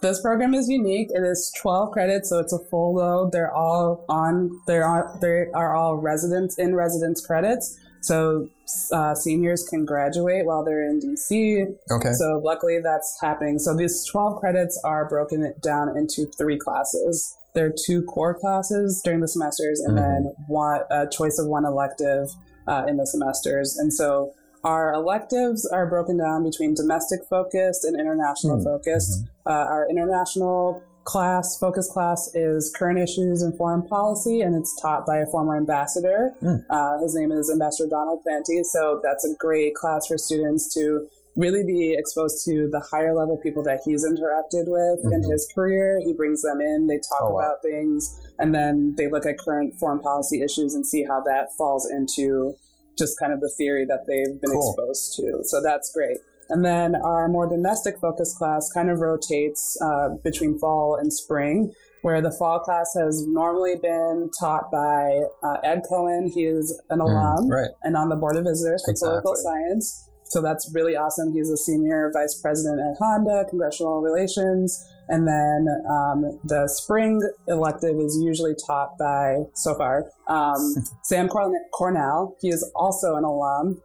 this 0.01 0.21
program 0.21 0.53
is 0.53 0.69
unique. 0.69 1.09
It 1.11 1.23
is 1.23 1.51
12 1.61 1.91
credits, 1.91 2.29
so 2.29 2.39
it's 2.39 2.53
a 2.53 2.59
full 2.69 2.95
load. 2.95 3.31
They're 3.33 3.53
all 3.53 4.05
on, 4.09 4.49
they're 4.65 4.87
on, 4.87 5.19
they 5.21 5.45
are 5.53 5.75
all 5.75 5.97
residents 5.97 6.57
in 6.57 6.73
residence 6.73 7.19
credits. 7.25 7.77
So 8.01 8.49
uh, 8.91 9.13
seniors 9.15 9.63
can 9.69 9.85
graduate 9.85 10.45
while 10.45 10.63
they're 10.65 10.83
in 10.89 10.99
DC. 10.99 11.65
Okay. 11.91 12.13
So 12.13 12.41
luckily 12.43 12.79
that's 12.83 13.17
happening. 13.21 13.59
So 13.59 13.75
these 13.75 14.05
12 14.11 14.39
credits 14.39 14.79
are 14.83 15.07
broken 15.07 15.53
down 15.61 15.95
into 15.95 16.25
three 16.37 16.57
classes. 16.57 17.37
There 17.53 17.65
are 17.67 17.73
two 17.85 18.03
core 18.03 18.33
classes 18.33 19.01
during 19.03 19.19
the 19.19 19.27
semesters 19.27 19.81
and 19.81 19.97
Mhm. 19.97 20.01
then 20.01 20.33
one, 20.47 20.81
a 20.89 21.05
choice 21.07 21.37
of 21.37 21.47
one 21.47 21.65
elective 21.65 22.29
uh, 22.67 22.85
in 22.87 22.97
the 22.97 23.05
semesters. 23.05 23.75
And 23.77 23.91
so 23.93 24.33
our 24.63 24.93
electives 24.93 25.65
are 25.65 25.87
broken 25.87 26.17
down 26.17 26.43
between 26.43 26.75
domestic 26.75 27.21
focused 27.29 27.83
and 27.83 27.99
international 27.99 28.57
Mm, 28.59 28.63
focused. 28.63 29.23
Uh, 29.45 29.49
our 29.49 29.87
international 29.89 30.81
class, 31.03 31.57
focus 31.57 31.89
class, 31.91 32.29
is 32.35 32.71
current 32.77 32.99
issues 32.99 33.41
and 33.41 33.55
foreign 33.57 33.81
policy, 33.87 34.41
and 34.41 34.55
it's 34.55 34.79
taught 34.81 35.05
by 35.05 35.17
a 35.17 35.25
former 35.27 35.57
ambassador. 35.57 36.33
Mm. 36.41 36.63
Uh, 36.69 36.99
his 36.99 37.15
name 37.15 37.31
is 37.31 37.49
Ambassador 37.49 37.89
Donald 37.89 38.21
Planty. 38.23 38.63
So 38.63 38.99
that's 39.03 39.25
a 39.25 39.33
great 39.39 39.75
class 39.75 40.07
for 40.07 40.17
students 40.17 40.73
to 40.75 41.07
really 41.37 41.63
be 41.63 41.93
exposed 41.97 42.43
to 42.45 42.67
the 42.71 42.81
higher 42.81 43.15
level 43.15 43.37
people 43.37 43.63
that 43.63 43.79
he's 43.85 44.05
interacted 44.05 44.67
with 44.67 44.99
in 45.13 45.21
Mhm. 45.21 45.31
his 45.31 45.47
career. 45.55 45.99
He 46.03 46.11
brings 46.13 46.41
them 46.41 46.59
in, 46.59 46.87
they 46.87 46.97
talk 46.97 47.21
Oh, 47.21 47.29
wow. 47.31 47.39
about 47.39 47.61
things, 47.61 48.19
and 48.37 48.53
then 48.53 48.95
they 48.97 49.07
look 49.09 49.25
at 49.25 49.37
current 49.39 49.75
foreign 49.79 49.99
policy 49.99 50.41
issues 50.41 50.75
and 50.75 50.85
see 50.85 51.03
how 51.05 51.21
that 51.21 51.53
falls 51.57 51.89
into 51.89 52.55
just 52.97 53.17
kind 53.17 53.31
of 53.31 53.39
the 53.39 53.49
theory 53.57 53.85
that 53.85 54.05
they've 54.07 54.39
been 54.41 54.51
Cool. 54.51 54.75
exposed 54.77 55.15
to. 55.15 55.39
So 55.45 55.61
that's 55.61 55.89
great. 55.93 56.17
And 56.51 56.63
then 56.65 56.95
our 56.95 57.27
more 57.27 57.47
domestic 57.49 57.95
focus 57.99 58.35
class 58.37 58.69
kind 58.73 58.89
of 58.89 58.99
rotates 58.99 59.77
uh, 59.81 60.09
between 60.23 60.59
fall 60.59 60.97
and 60.99 61.11
spring, 61.11 61.73
where 62.01 62.21
the 62.21 62.31
fall 62.31 62.59
class 62.59 62.93
has 62.99 63.25
normally 63.27 63.75
been 63.81 64.29
taught 64.39 64.69
by 64.71 65.21
uh, 65.43 65.57
Ed 65.63 65.81
Cohen. 65.89 66.29
He 66.33 66.43
is 66.43 66.79
an 66.89 66.99
Mm, 66.99 67.03
alum 67.09 67.49
right. 67.49 67.69
and 67.83 67.95
on 67.95 68.09
the 68.09 68.15
board 68.15 68.35
of 68.35 68.43
visitors 68.43 68.83
for 68.85 68.93
political 68.99 69.35
science. 69.35 70.07
So 70.25 70.41
that's 70.41 70.71
really 70.73 70.95
awesome. 70.95 71.33
He's 71.33 71.49
a 71.49 71.57
senior 71.57 72.09
vice 72.13 72.39
president 72.41 72.79
at 72.79 72.95
Honda, 72.99 73.45
congressional 73.49 74.01
relations. 74.01 74.87
And 75.09 75.27
then 75.27 75.67
um, 75.89 76.39
the 76.45 76.69
spring 76.69 77.21
elective 77.49 77.97
is 77.99 78.17
usually 78.23 78.55
taught 78.65 78.97
by, 78.97 79.43
so 79.55 79.75
far, 79.75 80.05
um, 80.27 80.75
Sam 81.03 81.27
Cornale. 81.27 82.35
He 82.41 82.47
is 82.49 82.69
also 82.75 83.15
an 83.15 83.25
alum. 83.25 83.81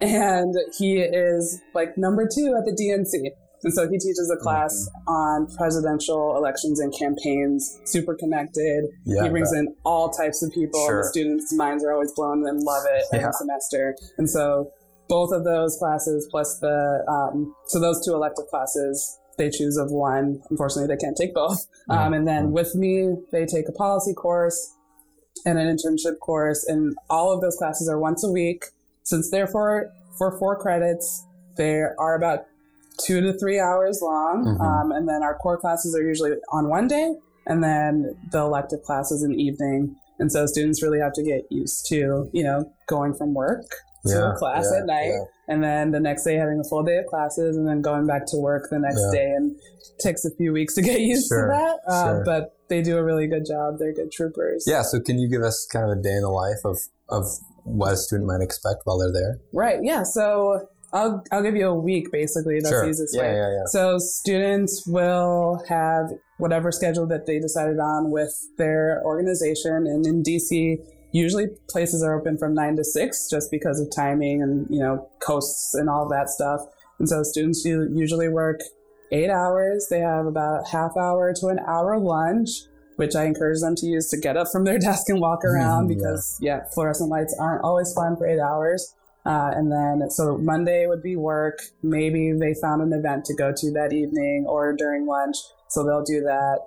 And 0.00 0.54
he 0.78 0.98
is 0.98 1.60
like 1.74 1.96
number 1.96 2.24
two 2.32 2.54
at 2.58 2.64
the 2.64 2.72
DNC. 2.72 3.30
And 3.62 3.72
so 3.72 3.88
he 3.88 3.96
teaches 3.98 4.30
a 4.30 4.36
class 4.42 4.90
on 5.08 5.46
presidential 5.56 6.36
elections 6.36 6.80
and 6.80 6.92
campaigns, 6.98 7.80
super 7.86 8.14
connected. 8.14 8.84
Yeah, 9.06 9.22
he 9.22 9.28
brings 9.30 9.54
in 9.54 9.74
all 9.84 10.10
types 10.10 10.42
of 10.42 10.52
people. 10.52 10.84
Sure. 10.86 11.02
The 11.02 11.08
students' 11.08 11.52
minds 11.54 11.82
are 11.82 11.92
always 11.92 12.12
blown 12.12 12.46
and 12.46 12.60
love 12.62 12.84
it 12.86 13.04
every 13.12 13.24
Yeah. 13.24 13.30
semester. 13.32 13.96
And 14.18 14.28
so 14.28 14.70
both 15.08 15.32
of 15.32 15.44
those 15.44 15.76
classes 15.78 16.28
plus 16.30 16.58
the, 16.60 17.04
um, 17.08 17.54
so 17.68 17.80
those 17.80 18.04
two 18.04 18.12
elective 18.12 18.46
classes, 18.48 19.18
they 19.38 19.48
choose 19.48 19.78
of 19.78 19.90
one. 19.90 20.42
Unfortunately, 20.50 20.94
they 20.94 20.98
can't 21.02 21.16
take 21.16 21.32
both. 21.34 21.66
Um, 21.88 22.12
and 22.14 22.26
then 22.28 22.52
with 22.52 22.74
me, 22.74 23.14
they 23.32 23.46
take 23.46 23.68
a 23.68 23.72
policy 23.72 24.12
course 24.14 24.74
and 25.46 25.58
an 25.58 25.74
internship 25.74 26.18
course. 26.20 26.64
And 26.66 26.94
all 27.10 27.32
of 27.32 27.40
those 27.40 27.56
classes 27.56 27.88
are 27.88 27.98
once 27.98 28.22
a 28.24 28.30
week. 28.30 28.64
Since 29.04 29.30
they're 29.30 29.46
for, 29.46 29.92
for 30.18 30.36
four 30.38 30.56
credits, 30.58 31.24
they 31.56 31.80
are 31.98 32.14
about 32.16 32.46
two 33.04 33.20
to 33.20 33.32
three 33.38 33.58
hours 33.60 34.00
long. 34.02 34.44
Mhm. 34.44 34.60
Um, 34.60 34.92
and 34.92 35.08
then 35.08 35.22
our 35.22 35.34
core 35.36 35.56
classes 35.58 35.94
are 35.96 36.02
usually 36.02 36.32
on 36.52 36.68
one 36.68 36.88
day, 36.88 37.14
and 37.46 37.62
then 37.62 38.16
the 38.32 38.38
elective 38.40 38.82
classes 38.82 39.22
in 39.22 39.30
the 39.30 39.36
evening. 39.42 39.96
And 40.18 40.30
so 40.30 40.46
students 40.46 40.82
really 40.82 41.00
have 41.00 41.12
to 41.14 41.22
get 41.22 41.42
used 41.50 41.86
to, 41.88 42.28
you 42.32 42.42
know, 42.44 42.70
going 42.86 43.14
from 43.14 43.34
work 43.34 43.62
to 44.06 44.10
Yeah, 44.12 44.32
a 44.32 44.36
class 44.36 44.68
yeah, 44.70 44.78
at 44.80 44.86
night, 44.86 45.08
yeah. 45.08 45.24
and 45.48 45.62
then 45.64 45.90
the 45.90 45.98
next 45.98 46.24
day 46.24 46.36
having 46.36 46.60
a 46.60 46.64
full 46.64 46.82
day 46.82 46.98
of 46.98 47.06
classes, 47.06 47.56
and 47.56 47.66
then 47.66 47.80
going 47.82 48.06
back 48.06 48.26
to 48.26 48.36
work 48.36 48.68
the 48.70 48.78
next 48.78 49.10
day. 49.10 49.32
And 49.32 49.56
takes 50.00 50.24
a 50.24 50.30
few 50.30 50.52
weeks 50.52 50.74
to 50.74 50.82
get 50.82 51.00
used 51.00 51.28
Sure, 51.28 51.46
to 51.46 51.52
that, 51.52 51.78
uh, 51.92 52.04
sure. 52.14 52.22
but 52.24 52.56
they 52.68 52.82
do 52.82 52.96
a 52.98 53.02
really 53.04 53.26
good 53.28 53.46
job. 53.46 53.78
They're 53.78 53.92
good 53.92 54.10
troopers. 54.10 54.64
Yeah. 54.66 54.82
So 54.82 54.98
can 55.00 55.18
you 55.18 55.28
give 55.28 55.42
us 55.42 55.66
kind 55.72 55.84
of 55.90 55.98
a 55.98 56.00
day 56.02 56.14
in 56.14 56.22
the 56.22 56.30
life 56.30 56.64
of 56.64 56.78
of 57.08 57.26
what 57.64 57.92
a 57.92 57.96
student 57.96 58.28
might 58.28 58.42
expect 58.42 58.82
while 58.84 58.98
they're 58.98 59.12
there? 59.12 59.38
Right. 59.52 59.78
Yeah. 59.82 60.02
So 60.04 60.68
I'll 60.92 61.22
I'll 61.32 61.42
give 61.42 61.56
you 61.56 61.66
a 61.68 61.74
week 61.74 62.12
basically. 62.12 62.60
That's 62.60 62.68
Sure. 62.70 62.82
the 62.84 62.90
easiest 62.90 63.16
Yeah, 63.16 63.22
way. 63.22 63.34
yeah, 63.34 63.50
yeah. 63.50 63.62
So 63.66 63.98
students 63.98 64.84
will 64.86 65.62
have 65.68 66.10
whatever 66.38 66.70
schedule 66.70 67.06
that 67.08 67.26
they 67.26 67.38
decided 67.40 67.78
on 67.78 68.10
with 68.10 68.32
their 68.58 69.02
organization, 69.04 69.86
and 69.86 70.06
in 70.06 70.22
DC, 70.22 70.78
usually 71.12 71.46
places 71.68 72.02
are 72.02 72.14
open 72.18 72.36
from 72.38 72.54
nine 72.54 72.76
to 72.76 72.84
six, 72.84 73.28
just 73.28 73.50
because 73.50 73.80
of 73.80 73.88
timing 73.94 74.42
and 74.42 74.66
you 74.70 74.78
know 74.80 75.08
coasts 75.20 75.74
and 75.74 75.88
all 75.88 76.08
that 76.08 76.28
stuff. 76.28 76.60
And 77.00 77.08
so 77.08 77.22
students 77.24 77.64
usually 77.64 78.28
work 78.28 78.60
eight 79.10 79.30
hours. 79.30 79.88
They 79.90 79.98
have 80.00 80.26
about 80.26 80.68
half 80.68 80.96
hour 80.96 81.32
to 81.40 81.46
an 81.48 81.58
hour 81.66 81.98
lunch. 81.98 82.50
Which 82.96 83.14
I 83.16 83.24
encourage 83.24 83.60
them 83.60 83.74
to 83.76 83.86
use 83.86 84.08
to 84.10 84.16
get 84.18 84.36
up 84.36 84.48
from 84.52 84.64
their 84.64 84.78
desk 84.88 85.08
and 85.08 85.20
walk 85.20 85.44
around 85.44 85.88
Yeah. 85.90 85.94
because, 85.96 86.38
yeah, 86.40 86.64
fluorescent 86.74 87.10
lights 87.10 87.36
aren't 87.38 87.64
always 87.64 87.92
fun 87.92 88.16
for 88.16 88.26
eight 88.26 88.40
hours. 88.40 88.94
Uh, 89.26 89.50
and 89.54 89.72
then, 89.72 90.10
so 90.10 90.36
Monday 90.36 90.86
would 90.86 91.02
be 91.02 91.16
work. 91.16 91.58
Maybe 91.82 92.32
they 92.32 92.54
found 92.60 92.82
an 92.82 92.92
event 92.92 93.24
to 93.26 93.34
go 93.34 93.52
to 93.56 93.72
that 93.72 93.92
evening 93.92 94.44
or 94.46 94.74
during 94.76 95.06
lunch. 95.06 95.38
So 95.70 95.82
they'll 95.82 96.04
do 96.04 96.20
that. 96.20 96.58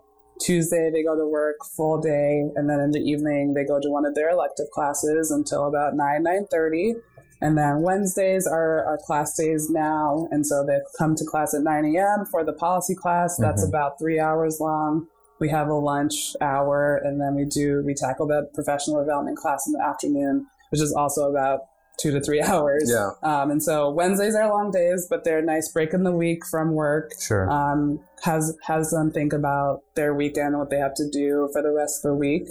Tuesday, 0.42 0.90
they 0.92 1.04
go 1.04 1.16
to 1.16 1.26
work 1.28 1.58
full 1.76 2.00
day. 2.02 2.44
And 2.56 2.68
then 2.70 2.80
in 2.80 2.92
the 2.92 3.00
evening, 3.00 3.54
they 3.54 3.63
go 3.63 3.80
to 3.80 3.90
one 3.90 4.06
of 4.06 4.16
their 4.16 4.30
elective 4.30 4.70
classes 4.72 5.30
until 5.32 5.68
about 5.68 5.96
9, 5.96 6.24
9.30. 6.24 6.94
And 7.42 7.56
then 7.56 7.84
Wednesdays 7.84 8.48
are 8.48 8.84
our 8.86 8.98
class 9.06 9.36
days 9.38 9.70
now. 9.70 10.28
And 10.32 10.46
so 10.46 10.66
they 10.66 10.80
come 10.98 11.13
to 11.16 11.26
class 11.26 11.54
at 11.54 11.62
9 11.62 11.86
a.m. 11.96 12.26
for 12.32 12.44
the 12.44 12.54
policy 12.54 12.96
class. 12.96 13.38
That's 13.40 13.63
Mhm. 13.63 13.70
about 13.70 14.00
three 14.00 14.20
hours 14.20 14.60
long. 14.60 15.06
We 15.39 15.50
have 15.50 15.67
a 15.67 15.76
lunch 15.76 16.36
hour 16.41 17.00
and 17.04 17.21
then 17.21 17.36
we 17.36 17.45
do, 17.45 17.84
we 17.86 17.93
tackle 17.93 18.28
the 18.28 18.50
professional 18.54 19.00
development 19.00 19.38
class 19.38 19.65
in 19.67 19.73
the 19.73 19.84
afternoon, 19.84 20.47
which 20.71 20.82
is 20.82 20.93
also 20.93 21.30
about 21.30 21.62
two 22.00 22.12
to 22.12 22.21
three 22.21 22.41
hours. 22.43 22.91
Yeah. 22.91 23.12
Um, 23.23 23.52
and 23.52 23.62
so 23.62 23.89
Wednesdays 23.89 24.36
are 24.36 24.50
long 24.50 24.71
days, 24.71 25.08
but 25.10 25.23
they're 25.23 25.39
a 25.39 25.45
nice 25.45 25.71
break 25.71 25.93
in 25.93 26.04
the 26.04 26.12
week 26.12 26.45
from 26.45 26.71
work. 26.73 27.12
Sure. 27.19 27.50
Um, 27.50 28.00
has 28.23 28.58
has 28.65 28.89
them 28.89 29.12
think 29.12 29.34
about 29.34 29.82
their 29.95 30.13
weekend 30.13 30.58
what 30.58 30.69
they 30.69 30.78
have 30.78 30.95
to 30.95 31.10
do 31.12 31.50
for 31.54 31.62
the 31.62 31.71
rest 31.71 32.04
of 32.04 32.12
the 32.12 32.15
week. 32.15 32.43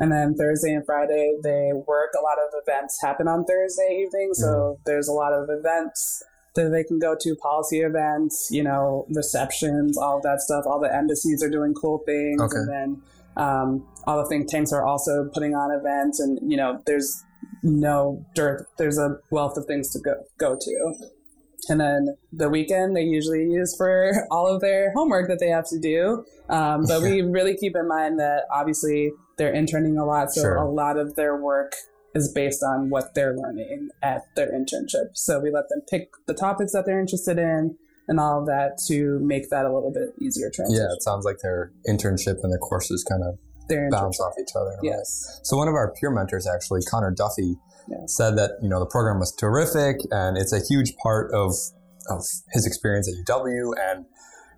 And 0.00 0.12
then 0.12 0.36
Thursday 0.36 0.72
and 0.72 0.86
Friday 0.86 1.36
they 1.42 1.72
work. 1.74 2.10
A 2.16 2.22
lot 2.22 2.38
of 2.38 2.54
events 2.62 2.98
happen 3.02 3.26
on 3.26 3.44
Thursday 3.44 4.04
evening, 4.04 4.30
so 4.32 4.78
there's 4.86 5.08
a 5.08 5.12
lot 5.12 5.32
of 5.32 5.48
events 5.50 6.22
that 6.64 6.70
they 6.70 6.84
can 6.84 6.98
go 6.98 7.16
to, 7.20 7.34
policy 7.36 7.80
events, 7.80 8.48
you 8.50 8.62
know, 8.62 9.06
receptions, 9.14 9.96
all 9.98 10.20
that 10.22 10.40
stuff. 10.40 10.64
All 10.66 10.80
the 10.80 10.94
embassies 10.94 11.42
are 11.42 11.50
doing 11.50 11.74
cool 11.74 11.98
things, 12.06 12.40
Okay. 12.40 12.56
and 12.56 12.68
then 12.68 13.02
um, 13.36 13.86
all 14.06 14.22
the 14.22 14.28
think 14.28 14.48
tanks 14.48 14.72
are 14.72 14.84
also 14.84 15.28
putting 15.32 15.54
on 15.54 15.70
events, 15.70 16.20
and 16.20 16.38
you 16.50 16.56
know, 16.56 16.82
there's 16.86 17.22
no 17.62 18.24
dearth. 18.34 18.66
There's 18.78 18.98
a 18.98 19.18
wealth 19.30 19.56
of 19.56 19.66
things 19.66 19.90
to 19.92 19.98
go 20.00 20.14
go 20.38 20.56
to. 20.60 20.94
And 21.70 21.80
then 21.80 22.16
the 22.32 22.48
weekend 22.48 22.96
they 22.96 23.02
usually 23.02 23.42
use 23.44 23.74
for 23.76 24.12
all 24.30 24.46
of 24.46 24.60
their 24.60 24.92
homework 24.94 25.28
that 25.28 25.38
they 25.38 25.48
have 25.48 25.68
to 25.68 25.78
do. 25.78 26.24
Um, 26.48 26.84
but 26.86 27.02
we 27.02 27.20
really 27.38 27.56
keep 27.56 27.76
in 27.76 27.86
mind 27.86 28.18
that 28.20 28.44
obviously 28.50 29.10
they're 29.36 29.52
interning 29.52 29.98
a 29.98 30.04
lot, 30.06 30.32
so 30.32 30.40
Sure. 30.42 30.54
a 30.56 30.68
lot 30.70 30.96
of 30.96 31.14
their 31.16 31.36
work 31.36 31.72
is 32.14 32.32
based 32.32 32.62
on 32.62 32.90
what 32.90 33.14
they're 33.14 33.36
learning 33.36 33.90
at 34.02 34.22
their 34.34 34.50
internship. 34.52 35.10
So 35.14 35.40
we 35.40 35.50
let 35.50 35.68
them 35.68 35.82
pick 35.88 36.10
the 36.26 36.34
topics 36.34 36.72
that 36.72 36.86
they're 36.86 37.00
interested 37.00 37.38
in 37.38 37.76
and 38.08 38.18
all 38.18 38.40
of 38.40 38.46
that 38.46 38.78
to 38.88 39.18
make 39.20 39.50
that 39.50 39.66
a 39.66 39.72
little 39.72 39.92
bit 39.92 40.14
easier 40.20 40.50
transition. 40.52 40.82
yeah. 40.82 40.94
It 40.94 41.02
sounds 41.02 41.24
like 41.24 41.36
their 41.42 41.72
internship 41.88 42.42
and 42.42 42.50
their 42.50 42.58
courses 42.58 43.04
kind 43.04 43.22
of 43.22 43.38
Their 43.68 43.90
bounce 43.90 44.18
off 44.18 44.32
each 44.40 44.56
other. 44.56 44.76
Yes. 44.82 45.40
So 45.44 45.56
one 45.56 45.68
of 45.68 45.74
our 45.74 45.92
peer 45.92 46.10
mentors, 46.10 46.46
actually, 46.46 46.80
Connor 46.90 47.10
Duffy, 47.10 47.56
said 48.06 48.36
that 48.36 48.52
you 48.62 48.68
know 48.68 48.80
the 48.80 48.86
program 48.86 49.18
was 49.18 49.32
terrific 49.32 49.96
and 50.10 50.36
it's 50.36 50.52
a 50.52 50.60
huge 50.60 50.94
part 51.02 51.32
of 51.32 51.54
of 52.10 52.22
his 52.52 52.66
experience 52.66 53.08
at 53.08 53.14
UW. 53.26 53.72
And 53.78 54.04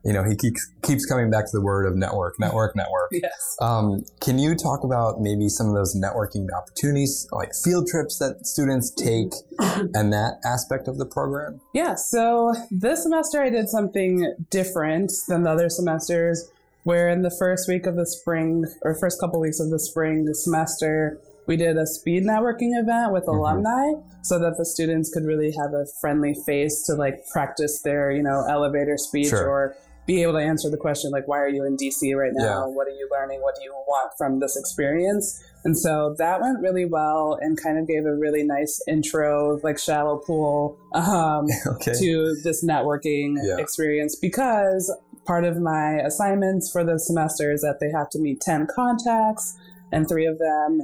you 0.05 0.13
know 0.13 0.25
he 0.25 0.35
keeps 0.37 0.71
keeps 0.83 1.05
coming 1.07 1.31
back 1.31 1.45
to 1.45 1.51
the 1.53 1.61
word 1.61 1.87
of 1.87 1.97
network, 1.97 2.35
network, 2.39 2.75
network. 2.77 3.11
Yes. 3.23 3.57
Um, 3.61 4.03
can 4.21 4.39
you 4.39 4.55
talk 4.55 4.83
about 4.85 5.21
maybe 5.21 5.49
some 5.49 5.67
of 5.69 5.75
those 5.75 5.95
networking 5.97 6.47
opportunities, 6.57 7.29
like 7.33 7.51
field 7.65 7.87
trips 7.89 8.19
that 8.19 8.47
students 8.47 8.91
take, 8.91 9.33
and 9.95 10.13
that 10.13 10.39
aspect 10.45 10.89
of 10.89 10.97
the 10.97 11.07
program? 11.07 11.61
Yeah, 11.75 11.97
so 11.97 12.55
this 12.71 13.03
semester 13.03 13.43
I 13.43 13.51
did 13.51 13.69
something 13.69 14.35
different 14.49 15.13
than 15.29 15.43
the 15.43 15.51
other 15.51 15.69
semesters, 15.69 16.49
where 16.85 17.09
in 17.11 17.23
the 17.23 17.35
first 17.39 17.69
week 17.69 17.87
of 17.87 17.97
the 17.97 18.07
spring, 18.07 18.65
or 18.83 18.95
first 18.99 19.21
couple 19.21 19.41
weeks 19.41 19.61
of 19.61 19.71
the 19.71 19.79
spring 19.81 20.25
the 20.25 20.35
semester, 20.35 21.19
we 21.47 21.57
did 21.57 21.77
a 21.77 21.87
speed 21.87 22.23
networking 22.23 22.79
event 22.81 23.13
with 23.13 23.27
alumni 23.27 23.93
so 24.23 24.39
that 24.39 24.57
the 24.57 24.65
students 24.65 25.13
could 25.13 25.25
really 25.25 25.53
have 25.61 25.73
a 25.75 25.85
friendly 26.01 26.35
face 26.47 26.85
to 26.87 26.95
like 26.95 27.27
practice 27.33 27.83
their, 27.83 28.13
you 28.13 28.23
know, 28.23 28.45
elevator 28.49 28.97
speech 28.97 29.29
Sure. 29.31 29.49
or 29.49 29.77
be 30.11 30.23
able 30.23 30.33
to 30.33 30.41
answer 30.53 30.69
the 30.69 30.77
question 30.77 31.11
like, 31.13 31.29
why 31.29 31.39
are 31.39 31.49
you 31.49 31.65
in 31.65 31.77
DC 31.77 32.17
right 32.17 32.33
now? 32.35 32.45
Yeah. 32.45 32.75
What 32.75 32.89
are 32.89 32.97
you 33.01 33.09
learning? 33.13 33.41
What 33.43 33.55
do 33.55 33.63
you 33.63 33.73
want 33.87 34.11
from 34.19 34.41
this 34.41 34.57
experience? 34.57 35.41
And 35.65 35.79
so 35.79 36.15
that 36.19 36.41
went 36.41 36.59
really 36.61 36.85
well 36.85 37.39
and 37.41 37.57
kind 37.63 37.79
of 37.79 37.87
gave 37.87 38.05
a 38.07 38.17
really 38.17 38.43
nice 38.43 38.81
intro, 38.89 39.61
like 39.63 39.79
shallow 39.79 40.19
pool, 40.27 40.77
um, 40.95 41.47
Okay. 41.75 41.93
to 41.99 42.35
this 42.43 42.65
networking 42.65 43.37
Yeah. 43.43 43.59
experience 43.59 44.17
because 44.21 44.93
part 45.27 45.45
of 45.45 45.59
my 45.61 46.01
assignments 46.05 46.71
for 46.73 46.83
the 46.83 46.99
semester 46.99 47.53
is 47.53 47.61
that 47.61 47.77
they 47.81 47.91
have 47.97 48.09
to 48.11 48.19
meet 48.19 48.41
10 48.41 48.67
contacts 48.75 49.57
and 49.93 50.09
three 50.09 50.27
of 50.27 50.39
them 50.39 50.81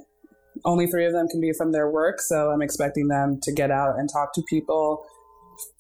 only 0.65 0.87
three 0.87 1.05
of 1.07 1.13
them 1.13 1.27
can 1.29 1.41
be 1.41 1.53
from 1.53 1.73
their 1.73 1.89
work 1.91 2.21
so 2.21 2.51
i'm 2.51 2.63
expecting 2.63 3.09
them 3.09 3.39
to 3.43 3.53
get 3.53 3.71
out 3.71 3.99
and 3.99 4.09
talk 4.13 4.33
to 4.35 4.43
people 4.49 5.05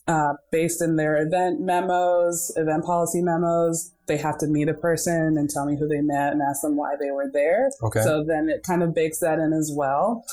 uh, 0.08 0.34
based 0.52 0.80
in 0.80 0.96
their 0.96 1.16
event 1.20 1.60
memos 1.60 2.52
event 2.56 2.84
policy 2.84 3.20
memos 3.22 3.92
they 4.06 4.16
have 4.16 4.38
to 4.38 4.46
meet 4.46 4.68
a 4.68 4.74
person 4.74 5.36
and 5.36 5.50
tell 5.50 5.66
me 5.66 5.76
who 5.76 5.88
they 5.88 6.00
met 6.00 6.32
and 6.32 6.40
ask 6.42 6.62
them 6.62 6.76
why 6.76 6.94
they 7.00 7.10
were 7.10 7.30
there 7.32 7.70
Okay. 7.82 8.02
so 8.02 8.24
then 8.24 8.48
it 8.48 8.62
kind 8.62 8.82
of 8.82 8.94
bakes 8.94 9.18
that 9.20 9.38
in 9.38 9.52
as 9.52 9.72
well 9.74 10.24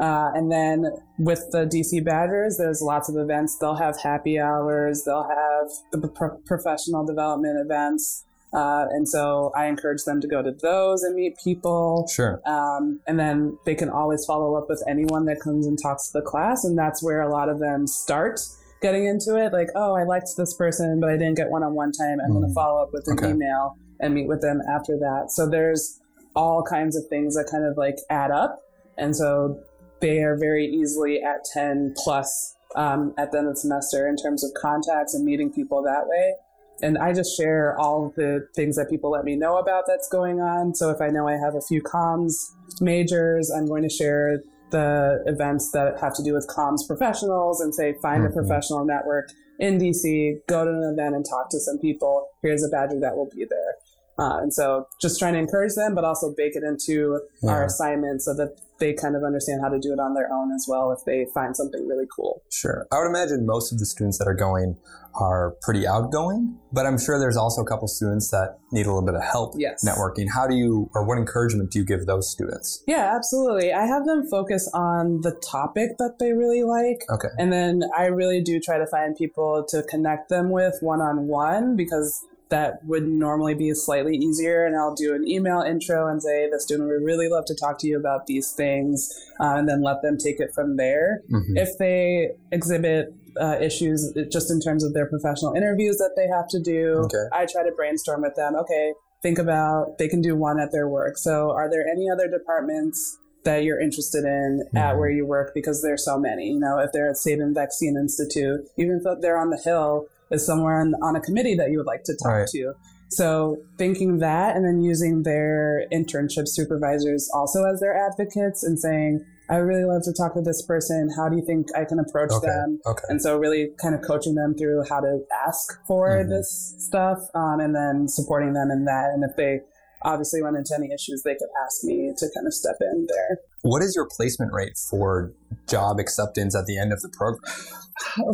uh, 0.00 0.30
and 0.34 0.50
then 0.50 0.86
with 1.18 1.44
the 1.50 1.66
DC 1.66 2.04
Badgers, 2.04 2.56
there's 2.56 2.80
lots 2.80 3.08
of 3.08 3.16
events. 3.16 3.56
They'll 3.58 3.74
have 3.74 4.00
happy 4.00 4.38
hours. 4.38 5.02
They'll 5.04 5.28
have 5.28 5.68
the 6.00 6.06
pro- 6.08 6.38
professional 6.46 7.04
development 7.04 7.58
events. 7.58 8.24
Uh, 8.52 8.86
and 8.90 9.08
so 9.08 9.52
I 9.56 9.66
encourage 9.66 10.04
them 10.04 10.20
to 10.20 10.28
go 10.28 10.40
to 10.40 10.52
those 10.52 11.02
and 11.02 11.16
meet 11.16 11.36
people. 11.42 12.08
Sure. 12.14 12.40
Um, 12.46 13.00
and 13.06 13.18
then 13.18 13.58
they 13.66 13.74
can 13.74 13.90
always 13.90 14.24
follow 14.24 14.54
up 14.54 14.68
with 14.68 14.82
anyone 14.88 15.26
that 15.26 15.40
comes 15.40 15.66
and 15.66 15.76
talks 15.80 16.10
to 16.12 16.20
the 16.20 16.24
class. 16.24 16.64
And 16.64 16.78
that's 16.78 17.02
where 17.02 17.20
a 17.20 17.28
lot 17.30 17.48
of 17.48 17.58
them 17.58 17.86
start 17.86 18.40
getting 18.80 19.06
into 19.06 19.36
it. 19.36 19.52
Like, 19.52 19.68
oh, 19.74 19.94
I 19.94 20.04
liked 20.04 20.28
this 20.36 20.54
person, 20.54 20.98
but 21.00 21.10
I 21.10 21.16
didn't 21.16 21.36
get 21.36 21.50
one 21.50 21.62
on 21.62 21.74
one 21.74 21.92
time. 21.92 22.18
I'm 22.24 22.32
going 22.32 22.44
Mm. 22.44 22.48
to 22.48 22.54
follow 22.54 22.82
up 22.82 22.90
with 22.92 23.04
an 23.08 23.14
Okay. 23.18 23.30
email 23.30 23.74
and 24.00 24.14
meet 24.14 24.28
with 24.28 24.40
them 24.40 24.60
after 24.70 24.96
that. 24.98 25.26
So 25.30 25.48
there's 25.48 26.00
all 26.36 26.62
kinds 26.62 26.96
of 26.96 27.04
things 27.08 27.34
that 27.34 27.48
kind 27.50 27.64
of 27.64 27.76
like 27.76 27.96
add 28.10 28.30
up. 28.30 28.60
And 28.96 29.16
so 29.16 29.58
they 30.00 30.22
are 30.22 30.36
very 30.36 30.66
easily 30.66 31.20
at 31.22 31.44
10 31.52 31.94
plus 31.96 32.54
um, 32.76 33.14
at 33.18 33.32
the 33.32 33.38
end 33.38 33.48
of 33.48 33.54
the 33.54 33.60
semester 33.60 34.06
in 34.06 34.14
terms 34.14 34.44
of 34.44 34.50
contacts 34.60 35.14
and 35.14 35.24
meeting 35.24 35.50
people 35.52 35.82
that 35.82 36.06
way. 36.06 36.34
And 36.82 36.96
I 36.98 37.12
just 37.12 37.36
share 37.36 37.76
all 37.80 38.12
the 38.14 38.46
things 38.54 38.76
that 38.76 38.88
people 38.88 39.10
let 39.10 39.24
me 39.24 39.34
know 39.34 39.56
about 39.58 39.84
that's 39.88 40.08
going 40.08 40.40
on. 40.40 40.74
So 40.74 40.90
if 40.90 41.00
I 41.00 41.08
know 41.08 41.26
I 41.26 41.32
have 41.32 41.56
a 41.56 41.60
few 41.62 41.82
comms 41.82 42.34
majors, 42.80 43.50
I'm 43.50 43.66
going 43.66 43.82
to 43.82 43.88
share 43.88 44.40
the 44.70 45.22
events 45.26 45.70
that 45.72 45.98
have 46.00 46.14
to 46.14 46.22
do 46.22 46.34
with 46.34 46.46
comms 46.48 46.86
professionals 46.86 47.60
and 47.60 47.74
say, 47.74 47.94
find 48.02 48.24
a 48.24 48.28
Mhm. 48.28 48.34
professional 48.34 48.84
network 48.84 49.30
in 49.58 49.78
DC, 49.78 50.40
go 50.46 50.64
to 50.64 50.70
an 50.70 50.82
event 50.92 51.14
and 51.14 51.24
talk 51.24 51.50
to 51.50 51.58
some 51.60 51.78
people. 51.78 52.28
Here's 52.42 52.62
a 52.64 52.68
badger 52.68 53.00
that 53.00 53.16
will 53.16 53.28
be 53.34 53.44
there. 53.48 53.74
Uh, 54.18 54.38
and 54.42 54.52
so 54.52 54.86
just 55.00 55.18
trying 55.18 55.34
to 55.34 55.38
encourage 55.38 55.74
them, 55.74 55.94
but 55.94 56.04
also 56.04 56.34
bake 56.36 56.56
it 56.56 56.62
into 56.64 57.20
our 57.46 57.60
Yeah. 57.60 57.66
assignment 57.66 58.22
so 58.22 58.34
that 58.34 58.56
they 58.78 58.92
kind 58.94 59.16
of 59.16 59.22
understand 59.24 59.60
how 59.62 59.68
to 59.68 59.78
do 59.78 59.92
it 59.92 59.98
on 59.98 60.14
their 60.14 60.32
own 60.32 60.52
as 60.52 60.66
well 60.68 60.92
if 60.92 61.04
they 61.04 61.26
find 61.34 61.56
something 61.56 61.86
really 61.86 62.06
cool. 62.14 62.42
Sure. 62.50 62.86
I 62.92 62.98
would 62.98 63.08
imagine 63.08 63.46
most 63.46 63.72
of 63.72 63.78
the 63.78 63.86
students 63.86 64.18
that 64.18 64.26
are 64.28 64.34
going 64.34 64.76
are 65.14 65.56
pretty 65.62 65.86
outgoing, 65.86 66.56
but 66.72 66.86
I'm 66.86 66.98
sure 66.98 67.18
there's 67.18 67.36
also 67.36 67.62
a 67.62 67.66
couple 67.66 67.88
students 67.88 68.30
that 68.30 68.58
need 68.70 68.86
a 68.86 68.90
little 68.90 69.04
bit 69.04 69.14
of 69.14 69.22
help 69.24 69.54
Yes. 69.56 69.84
networking. 69.84 70.26
How 70.32 70.46
do 70.46 70.54
you, 70.54 70.90
or 70.94 71.04
what 71.04 71.18
encouragement 71.18 71.72
do 71.72 71.80
you 71.80 71.84
give 71.84 72.06
those 72.06 72.30
students? 72.30 72.84
Yeah, 72.86 73.14
absolutely. 73.16 73.72
I 73.72 73.86
have 73.86 74.04
them 74.04 74.28
focus 74.28 74.70
on 74.72 75.22
the 75.22 75.32
topic 75.32 75.98
that 75.98 76.18
they 76.20 76.32
really 76.32 76.62
like. 76.62 77.04
Okay. 77.10 77.28
And 77.38 77.52
then 77.52 77.82
I 77.96 78.06
really 78.06 78.40
do 78.42 78.60
try 78.60 78.78
to 78.78 78.86
find 78.86 79.16
people 79.16 79.64
to 79.70 79.82
connect 79.82 80.28
them 80.28 80.50
with 80.50 80.76
one 80.80 81.00
on 81.00 81.26
one 81.26 81.74
because 81.74 82.24
that 82.50 82.84
would 82.84 83.06
normally 83.06 83.54
be 83.54 83.72
slightly 83.74 84.16
easier. 84.16 84.64
And 84.64 84.74
I'll 84.76 84.94
do 84.94 85.14
an 85.14 85.28
email 85.28 85.60
intro 85.60 86.08
and 86.08 86.22
say, 86.22 86.48
the 86.50 86.60
student 86.60 86.88
would 86.88 87.02
really 87.04 87.28
love 87.28 87.44
to 87.46 87.54
talk 87.54 87.78
to 87.80 87.86
you 87.86 87.98
about 87.98 88.26
these 88.26 88.52
things, 88.52 89.12
uh, 89.40 89.54
and 89.56 89.68
then 89.68 89.82
let 89.82 90.00
them 90.02 90.16
take 90.16 90.40
it 90.40 90.52
from 90.54 90.76
there. 90.76 91.22
Mhm. 91.30 91.56
If 91.56 91.76
they 91.78 92.32
exhibit 92.52 93.12
uh, 93.38 93.56
issues 93.60 94.12
just 94.32 94.50
in 94.50 94.60
terms 94.60 94.82
of 94.82 94.94
their 94.94 95.06
professional 95.06 95.52
interviews 95.54 95.98
that 95.98 96.10
they 96.16 96.26
have 96.26 96.48
to 96.48 96.58
do, 96.58 96.94
Okay. 97.04 97.24
I 97.32 97.46
try 97.46 97.62
to 97.62 97.70
brainstorm 97.70 98.22
with 98.22 98.34
them. 98.34 98.56
Okay, 98.56 98.94
think 99.22 99.38
about 99.38 99.98
they 99.98 100.08
can 100.08 100.20
do 100.20 100.34
one 100.34 100.58
at 100.58 100.72
their 100.72 100.88
work. 100.88 101.16
So, 101.18 101.50
are 101.52 101.70
there 101.70 101.86
any 101.86 102.10
other 102.10 102.26
departments 102.26 103.18
that 103.44 103.62
you're 103.62 103.78
interested 103.78 104.24
in 104.24 104.64
at 104.74 104.94
Mhm. 104.94 104.98
where 104.98 105.10
you 105.10 105.24
work? 105.24 105.52
Because 105.54 105.82
there's 105.82 106.04
so 106.04 106.18
many. 106.18 106.48
You 106.48 106.58
know, 106.58 106.78
if 106.80 106.90
they're 106.90 107.10
at 107.10 107.16
Sabin 107.16 107.54
Vaccine 107.54 107.96
Institute, 107.96 108.66
even 108.76 109.00
if 109.04 109.20
they're 109.20 109.38
on 109.38 109.50
the 109.50 109.56
Hill, 109.58 110.06
is 110.30 110.44
somewhere 110.44 110.80
on, 110.80 110.94
on 111.02 111.16
a 111.16 111.20
committee 111.20 111.54
that 111.56 111.70
you 111.70 111.78
would 111.78 111.86
like 111.86 112.04
to 112.04 112.14
talk 112.22 112.32
Right. 112.32 112.48
to. 112.48 112.72
So, 113.10 113.56
thinking 113.78 114.18
that 114.18 114.54
and 114.54 114.64
then 114.66 114.82
using 114.82 115.22
their 115.22 115.84
internship 115.90 116.46
supervisors 116.46 117.28
also 117.34 117.64
as 117.64 117.80
their 117.80 117.96
advocates 117.96 118.62
and 118.62 118.78
saying, 118.78 119.24
I 119.48 119.56
really 119.56 119.84
love 119.84 120.02
to 120.02 120.12
talk 120.12 120.34
to 120.34 120.42
this 120.42 120.60
person. 120.66 121.08
How 121.16 121.30
do 121.30 121.36
you 121.36 121.42
think 121.46 121.68
I 121.74 121.86
can 121.86 121.98
approach 121.98 122.32
Okay. 122.32 122.46
them? 122.48 122.80
Okay. 122.84 123.04
And 123.08 123.22
so, 123.22 123.38
really 123.38 123.70
kind 123.80 123.94
of 123.94 124.02
coaching 124.02 124.34
them 124.34 124.54
through 124.54 124.84
how 124.90 125.00
to 125.00 125.20
ask 125.46 125.72
for 125.86 126.08
Mhm. 126.22 126.28
this 126.28 126.74
stuff 126.78 127.18
um, 127.34 127.60
and 127.60 127.74
then 127.74 128.08
supporting 128.08 128.52
them 128.52 128.70
in 128.70 128.84
that. 128.84 129.06
And 129.14 129.24
if 129.24 129.34
they 129.36 129.62
obviously 130.02 130.42
run 130.42 130.56
into 130.56 130.74
any 130.76 130.92
issues, 130.92 131.22
they 131.22 131.34
could 131.34 131.48
ask 131.64 131.84
me 131.84 132.12
to 132.16 132.26
kind 132.34 132.46
of 132.46 132.54
step 132.54 132.76
in 132.80 133.06
there. 133.08 133.38
What 133.62 133.82
is 133.82 133.94
your 133.96 134.06
placement 134.06 134.52
rate 134.52 134.76
for 134.78 135.32
job 135.68 135.98
acceptance 135.98 136.54
at 136.54 136.66
the 136.66 136.78
end 136.78 136.92
of 136.92 137.00
the 137.02 137.08
program? 137.08 137.52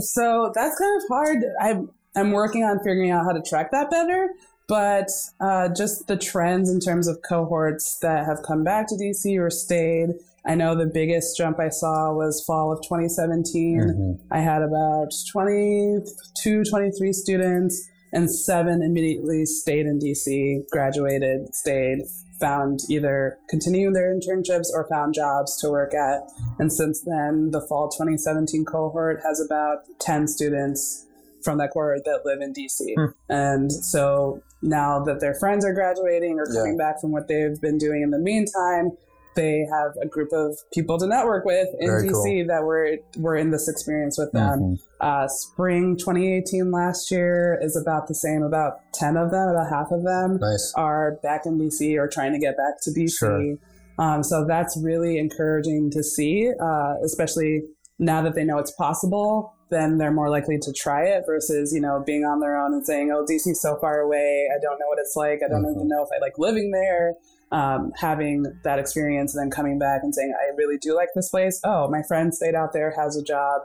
So 0.01 0.53
that's 0.55 0.79
kind 0.79 1.03
of 1.03 1.09
hard. 1.09 1.39
I'm, 1.61 1.91
I'm 2.17 2.33
working 2.33 2.65
on 2.65 2.79
figuring 2.79 3.11
out 3.11 3.25
how 3.25 3.33
to 3.33 3.43
track 3.43 3.71
that 3.73 3.91
better. 3.91 4.29
But 4.67 5.09
uh, 5.41 5.69
just 5.77 6.07
the 6.07 6.17
trends 6.17 6.71
in 6.71 6.81
terms 6.81 7.07
of 7.07 7.19
cohorts 7.29 7.99
that 8.01 8.25
have 8.25 8.43
come 8.47 8.65
back 8.65 8.87
to 8.89 8.95
DC 8.95 9.39
or 9.39 9.51
stayed. 9.51 10.11
I 10.47 10.55
know 10.55 10.75
the 10.75 10.87
biggest 10.87 11.37
jump 11.37 11.59
I 11.59 11.69
saw 11.71 12.13
was 12.13 12.43
fall 12.47 12.73
of 12.73 12.83
2017. 12.83 13.81
Mhm. 13.81 14.19
I 14.31 14.41
had 14.41 14.63
about 14.63 15.13
22, 15.33 16.65
23 16.65 17.13
students, 17.13 17.89
and 18.15 18.31
seven 18.31 18.81
immediately 18.81 19.45
stayed 19.45 19.87
in 19.87 19.99
DC, 19.99 20.71
graduated, 20.71 21.53
stayed, 21.55 21.99
found 22.41 22.81
either 22.89 23.39
continuing 23.49 23.93
their 23.93 24.15
internships 24.15 24.69
or 24.73 24.87
found 24.89 25.15
jobs 25.15 25.61
to 25.61 25.69
work 25.69 25.93
at. 25.95 26.23
And 26.59 26.73
since 26.73 27.03
then, 27.03 27.51
the 27.51 27.61
fall 27.69 27.89
2017 27.89 28.65
cohort 28.65 29.21
has 29.25 29.45
about 29.45 29.79
10 30.01 30.29
students 30.29 31.07
from 31.43 31.59
that 31.59 31.73
cohort 31.73 32.05
that 32.05 32.21
live 32.25 32.41
in 32.41 32.55
DC. 32.55 32.95
Hmm. 32.97 33.13
And 33.29 33.73
so 33.73 34.41
now 34.63 35.03
that 35.05 35.21
their 35.21 35.35
friends 35.35 35.65
are 35.65 35.75
graduating 35.75 36.39
or 36.39 36.47
coming 36.47 36.79
back 36.79 37.01
from 37.01 37.13
what 37.13 37.29
they've 37.29 37.61
been 37.61 37.79
doing 37.79 38.03
in 38.03 38.11
the 38.11 38.19
meantime, 38.19 38.97
they 39.35 39.67
have 39.71 39.93
a 40.03 40.07
group 40.07 40.31
of 40.33 40.57
people 40.73 40.99
to 40.99 41.07
network 41.07 41.45
with 41.45 41.69
in 41.81 41.89
Very 41.89 42.09
DC 42.09 42.47
that 42.49 42.63
were 42.65 42.97
were 43.19 43.37
in 43.37 43.51
this 43.51 43.69
experience 43.69 44.17
with 44.19 44.33
them. 44.33 44.61
Mhm. 44.61 44.79
Uh, 45.01 45.29
spring 45.29 45.97
2018 45.97 46.71
last 46.71 47.11
year 47.11 47.59
is 47.61 47.77
about 47.77 48.09
the 48.09 48.15
same. 48.15 48.43
About 48.43 48.79
10 48.95 49.17
of 49.17 49.31
them, 49.31 49.49
about 49.49 49.69
half 49.71 49.91
of 49.91 50.03
them, 50.05 50.39
Nice. 50.41 50.73
are 50.77 51.19
back 51.23 51.47
in 51.47 51.59
DC 51.59 51.97
or 51.99 52.09
trying 52.09 52.33
to 52.33 52.39
get 52.39 52.57
back 52.57 52.81
to 52.83 52.91
DC. 52.93 53.09
Sure. 53.19 53.57
Um, 53.99 54.23
so 54.23 54.45
that's 54.45 54.77
really 54.83 55.19
encouraging 55.19 55.91
to 55.93 56.03
see, 56.03 56.51
uh, 56.61 56.95
especially 57.05 57.63
now 57.99 58.23
that 58.23 58.35
they 58.35 58.45
know 58.45 58.59
it's 58.59 58.73
possible. 58.73 59.53
Then 59.71 59.99
they're 59.99 60.13
more 60.13 60.29
likely 60.29 60.59
to 60.59 60.73
try 60.73 61.05
it 61.05 61.25
versus 61.27 61.73
you 61.73 61.81
know 61.81 62.03
being 62.05 62.25
on 62.25 62.41
their 62.41 62.57
own 62.57 62.73
and 62.75 62.85
saying, 62.87 63.11
"Oh, 63.13 63.25
DC's 63.25 63.61
so 63.61 63.77
far 63.81 64.01
away. 64.01 64.49
I 64.55 64.59
don't 64.61 64.79
know 64.79 64.87
what 64.89 64.99
it's 64.99 65.17
like. 65.17 65.41
I 65.45 65.49
don't 65.49 65.65
Mhm. 65.65 65.75
even 65.77 65.89
know 65.89 66.03
if 66.03 66.09
I 66.15 66.19
like 66.21 66.39
living 66.39 66.71
there." 66.71 67.15
Um, 67.55 67.93
having 68.01 68.45
that 68.65 68.79
experience 68.81 69.35
and 69.35 69.41
then 69.45 69.51
coming 69.51 69.79
back 69.79 70.01
and 70.03 70.13
saying, 70.15 70.35
"I 70.37 70.55
really 70.57 70.77
do 70.77 70.95
like 70.95 71.09
this 71.15 71.29
place." 71.31 71.61
Oh, 71.65 71.89
my 71.89 72.03
friend 72.09 72.35
stayed 72.35 72.55
out 72.57 72.73
there, 72.73 72.93
has 72.97 73.17
a 73.17 73.23
job. 73.23 73.63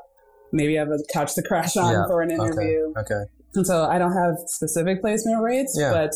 Maybe 0.52 0.78
I 0.78 0.82
have 0.82 0.90
a 0.92 1.00
couch 1.12 1.34
to 1.36 1.42
crash 1.42 1.76
on 1.76 1.94
Yeah. 1.94 2.06
for 2.08 2.22
an 2.22 2.30
interview. 2.32 2.94
Okay. 2.98 3.16
Okay. 3.16 3.24
And 3.56 3.66
so 3.66 3.86
I 3.86 3.98
don't 3.98 4.14
have 4.14 4.36
specific 4.46 5.02
placement 5.02 5.42
rates, 5.42 5.76
Yeah. 5.80 5.92
but 5.92 6.12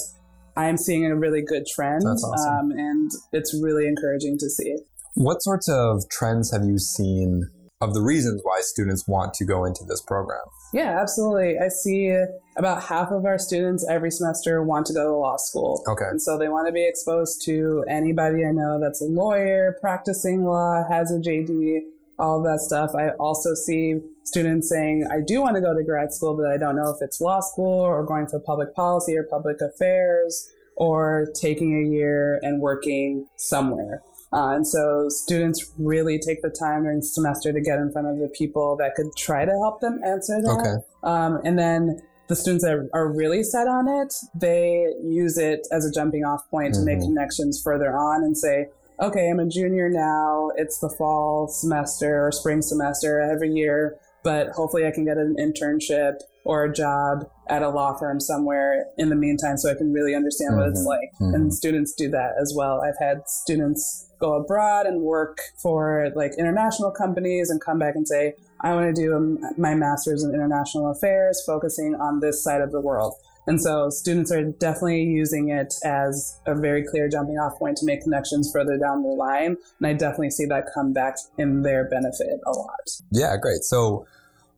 I'm 0.55 0.77
seeing 0.77 1.05
a 1.05 1.15
really 1.15 1.41
good 1.41 1.65
trend. 1.65 2.03
That's 2.03 2.23
awesome. 2.23 2.53
Um, 2.53 2.71
and 2.71 3.09
it's 3.31 3.59
really 3.59 3.88
encouraging 3.88 4.38
to 4.39 4.49
see. 4.51 4.77
What 5.15 5.41
sorts 5.41 5.67
of 5.67 6.03
trends 6.12 6.51
have 6.51 6.63
you 6.65 6.77
seen 6.77 7.43
of 7.84 7.93
the 7.93 8.02
reasons 8.02 8.41
why 8.43 8.60
students 8.62 9.08
want 9.08 9.34
to 9.36 9.46
go 9.46 9.65
into 9.65 9.84
this 9.84 10.02
program? 10.02 10.41
Yeah, 10.74 11.00
absolutely. 11.00 11.60
I 11.60 11.67
see 11.67 12.17
about 12.58 12.84
half 12.84 13.12
of 13.12 13.26
our 13.26 13.38
students 13.38 13.86
every 13.88 14.10
semester 14.10 14.63
want 14.63 14.88
to 14.88 14.93
go 14.93 15.06
to 15.06 15.15
law 15.15 15.38
school. 15.38 15.84
Okay. 15.88 16.06
And 16.10 16.22
so 16.22 16.38
they 16.38 16.50
want 16.50 16.67
to 16.67 16.74
be 16.74 16.86
exposed 16.88 17.43
to 17.46 17.86
anybody 17.88 18.43
I 18.46 18.52
know 18.52 18.80
that's 18.80 19.02
a 19.02 19.06
lawyer, 19.06 19.78
practicing 19.82 20.46
law, 20.46 20.84
has 20.89 21.12
a 21.12 21.19
JD, 21.19 21.82
all 22.17 22.41
that 22.43 22.60
stuff. 22.60 22.96
I 22.96 23.10
also 23.19 23.54
see 23.54 24.00
students 24.24 24.69
saying, 24.69 25.08
I 25.12 25.19
do 25.26 25.41
want 25.41 25.56
to 25.56 25.62
go 25.62 25.76
to 25.76 25.84
grad 25.84 26.12
school, 26.12 26.36
but 26.36 26.48
I 26.48 26.58
don't 26.58 26.76
know 26.76 26.89
if 26.89 26.98
it's 27.02 27.22
law 27.22 27.39
school 27.39 27.82
or 27.82 28.04
going 28.04 28.28
for 28.28 28.39
public 28.39 28.74
policy 28.74 29.15
or 29.15 29.24
public 29.24 29.58
affairs 29.62 30.52
or 30.76 31.28
taking 31.39 31.86
a 31.86 31.88
year 31.88 32.39
and 32.41 32.60
working 32.60 33.28
somewhere. 33.36 34.02
Uh, 34.34 34.56
and 34.56 34.67
so 34.67 35.06
students 35.10 35.72
really 35.78 36.17
take 36.19 36.41
the 36.41 36.50
time 36.50 36.84
during 36.84 37.00
the 37.00 37.06
semester 37.06 37.54
to 37.54 37.62
get 37.62 37.78
in 37.80 37.91
front 37.91 38.08
of 38.08 38.17
the 38.17 38.28
people 38.30 38.76
that 38.78 38.96
could 38.96 39.08
try 39.15 39.46
to 39.46 39.52
help 39.52 39.80
them 39.80 40.00
answer 40.06 40.41
that. 40.41 40.60
Okay. 40.60 40.84
Um, 41.04 41.39
and 41.43 41.58
then 41.60 42.02
the 42.30 42.36
students 42.36 42.63
that 42.63 42.89
are 42.93 43.08
really 43.12 43.43
set 43.43 43.67
on 43.67 43.88
it, 43.88 44.13
they 44.34 44.88
use 45.04 45.38
it 45.38 45.67
as 45.72 45.86
a 45.86 45.91
jumping 45.91 46.24
off 46.24 46.50
point 46.50 46.74
to 46.76 46.82
make 46.82 47.00
Mhm. 47.00 47.08
connections 47.08 47.62
further 47.62 47.96
on 47.96 48.24
and 48.24 48.38
say, 48.38 48.69
okay, 49.02 49.30
I'm 49.30 49.39
a 49.39 49.46
junior 49.46 49.89
now. 49.89 50.50
It's 50.56 50.80
the 50.80 50.89
fall 50.89 51.48
semester 51.48 52.26
or 52.26 52.32
spring 52.32 52.62
semester 52.62 53.19
every 53.19 53.52
year, 53.52 53.98
but 54.23 54.49
hopefully 54.49 54.86
I 54.88 54.91
can 54.91 55.05
get 55.05 55.17
an 55.17 55.36
internship 55.39 56.15
or 56.45 56.63
a 56.65 56.73
job 56.73 57.25
at 57.49 57.62
a 57.62 57.69
law 57.69 57.93
firm 57.97 58.19
somewhere 58.19 58.86
in 58.97 59.09
the 59.09 59.15
meantime 59.15 59.57
so 59.57 59.69
I 59.69 59.75
can 59.75 59.93
really 59.93 60.15
understand 60.15 60.57
what 60.57 60.67
it's 60.69 60.81
Mhm. 60.81 60.86
like. 60.86 61.09
Mhm. 61.21 61.36
And 61.36 61.53
students 61.53 61.93
do 61.93 62.09
that 62.12 62.33
as 62.41 62.53
well. 62.55 62.81
I've 62.81 62.97
had 62.99 63.27
students 63.27 64.09
go 64.19 64.33
abroad 64.33 64.86
and 64.86 65.01
work 65.01 65.38
for 65.62 66.09
like 66.15 66.31
international 66.38 66.91
companies 66.91 67.49
and 67.49 67.59
come 67.62 67.77
back 67.79 67.95
and 67.95 68.07
say, 68.07 68.36
I 68.62 68.73
want 68.75 68.95
to 68.95 69.01
do 69.01 69.13
um, 69.15 69.39
my 69.57 69.75
master's 69.75 70.23
in 70.23 70.33
international 70.33 70.89
affairs, 70.91 71.41
focusing 71.45 71.95
on 71.95 72.21
this 72.21 72.41
side 72.43 72.62
of 72.62 72.71
the 72.71 72.79
world. 72.79 73.13
And 73.45 73.62
so 73.62 73.89
students 73.89 74.32
are 74.32 74.43
definitely 74.43 75.03
using 75.03 75.49
it 75.49 75.73
as 75.84 76.39
a 76.45 76.56
very 76.56 76.84
clear 76.84 77.10
jumping 77.10 77.36
off 77.36 77.58
point 77.60 77.77
to 77.77 77.86
make 77.86 78.01
connections 78.01 78.49
further 78.51 78.77
down 78.77 79.03
the 79.03 79.10
line. 79.10 79.58
And 79.79 79.88
I 79.88 79.93
definitely 79.93 80.32
see 80.32 80.45
that 80.45 80.65
come 80.73 80.93
back 80.93 81.15
in 81.38 81.63
their 81.63 81.89
benefit 81.89 82.39
a 82.45 82.51
lot. 82.51 82.89
Yeah, 83.12 83.36
great. 83.41 83.63
So, 83.63 84.06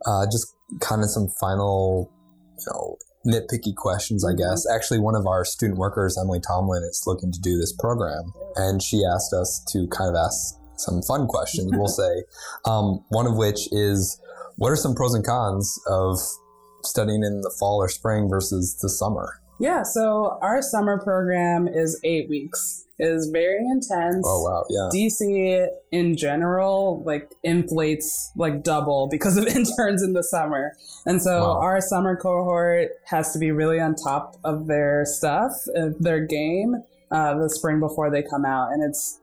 uh, 0.06 0.26
just 0.32 0.56
kind 0.82 1.02
of 1.02 1.10
some 1.10 1.30
final, 1.39 2.12
you 2.60 2.65
know, 2.71 2.98
nitpicky 3.26 3.76
questions, 3.76 4.24
I 4.24 4.34
guess. 4.34 4.65
Actually, 4.69 5.00
one 5.00 5.15
of 5.15 5.26
our 5.26 5.43
student 5.43 5.80
workers, 5.80 6.17
Emily 6.17 6.39
Tomlin, 6.39 6.84
is 6.84 7.04
looking 7.08 7.32
to 7.32 7.39
do 7.39 7.58
this 7.58 7.74
program, 7.74 8.34
and 8.56 8.82
she 8.82 9.04
asked 9.04 9.34
us 9.34 9.63
to 9.71 9.88
kind 9.88 10.10
of 10.10 10.15
ask 10.15 10.56
some 10.78 11.02
fun 11.02 11.26
questions. 11.28 11.71
we'll 11.74 11.88
say, 11.88 12.24
um, 12.65 13.04
one 13.10 13.26
of 13.26 13.36
which 13.36 13.67
is, 13.71 14.19
what 14.58 14.71
are 14.71 14.76
some 14.76 14.95
pros 14.95 15.13
and 15.13 15.26
cons 15.26 15.80
of 15.88 16.19
studying 16.86 17.24
in 17.24 17.41
the 17.41 17.50
fall 17.60 17.78
or 17.78 17.89
spring 17.89 18.30
versus 18.30 18.78
the 18.82 18.89
summer? 18.89 19.41
Yeah, 19.60 19.84
so 19.84 20.38
our 20.41 20.62
summer 20.62 21.00
program 21.02 21.67
is 21.67 22.00
eight 22.04 22.28
weeks. 22.30 22.86
It 22.98 23.08
is 23.08 23.30
very 23.32 23.60
intense. 23.65 24.26
Oh 24.28 24.41
wow, 24.43 24.63
yeah. 24.69 24.89
DC 24.93 25.67
in 25.91 26.15
general 26.17 27.04
like 27.06 27.30
inflates 27.43 28.32
like 28.38 28.63
double 28.63 29.08
because 29.10 29.38
of 29.38 29.45
interns 29.56 30.02
in 30.04 30.13
the 30.13 30.24
summer. 30.24 30.74
And 31.06 31.21
so 31.21 31.39
Wow. 31.39 31.60
our 31.62 31.82
summer 31.82 32.15
cohort 32.15 32.89
has 33.06 33.32
to 33.34 33.39
be 33.39 33.52
really 33.52 33.80
on 33.80 33.95
top 33.95 34.36
of 34.43 34.67
their 34.67 35.04
stuff, 35.06 35.52
their 36.00 36.26
game, 36.26 36.76
uh, 37.12 37.38
the 37.38 37.50
spring 37.50 37.80
before 37.80 38.10
they 38.10 38.24
come 38.24 38.45
out. 38.45 38.71
And 38.71 38.82
it's 38.84 39.19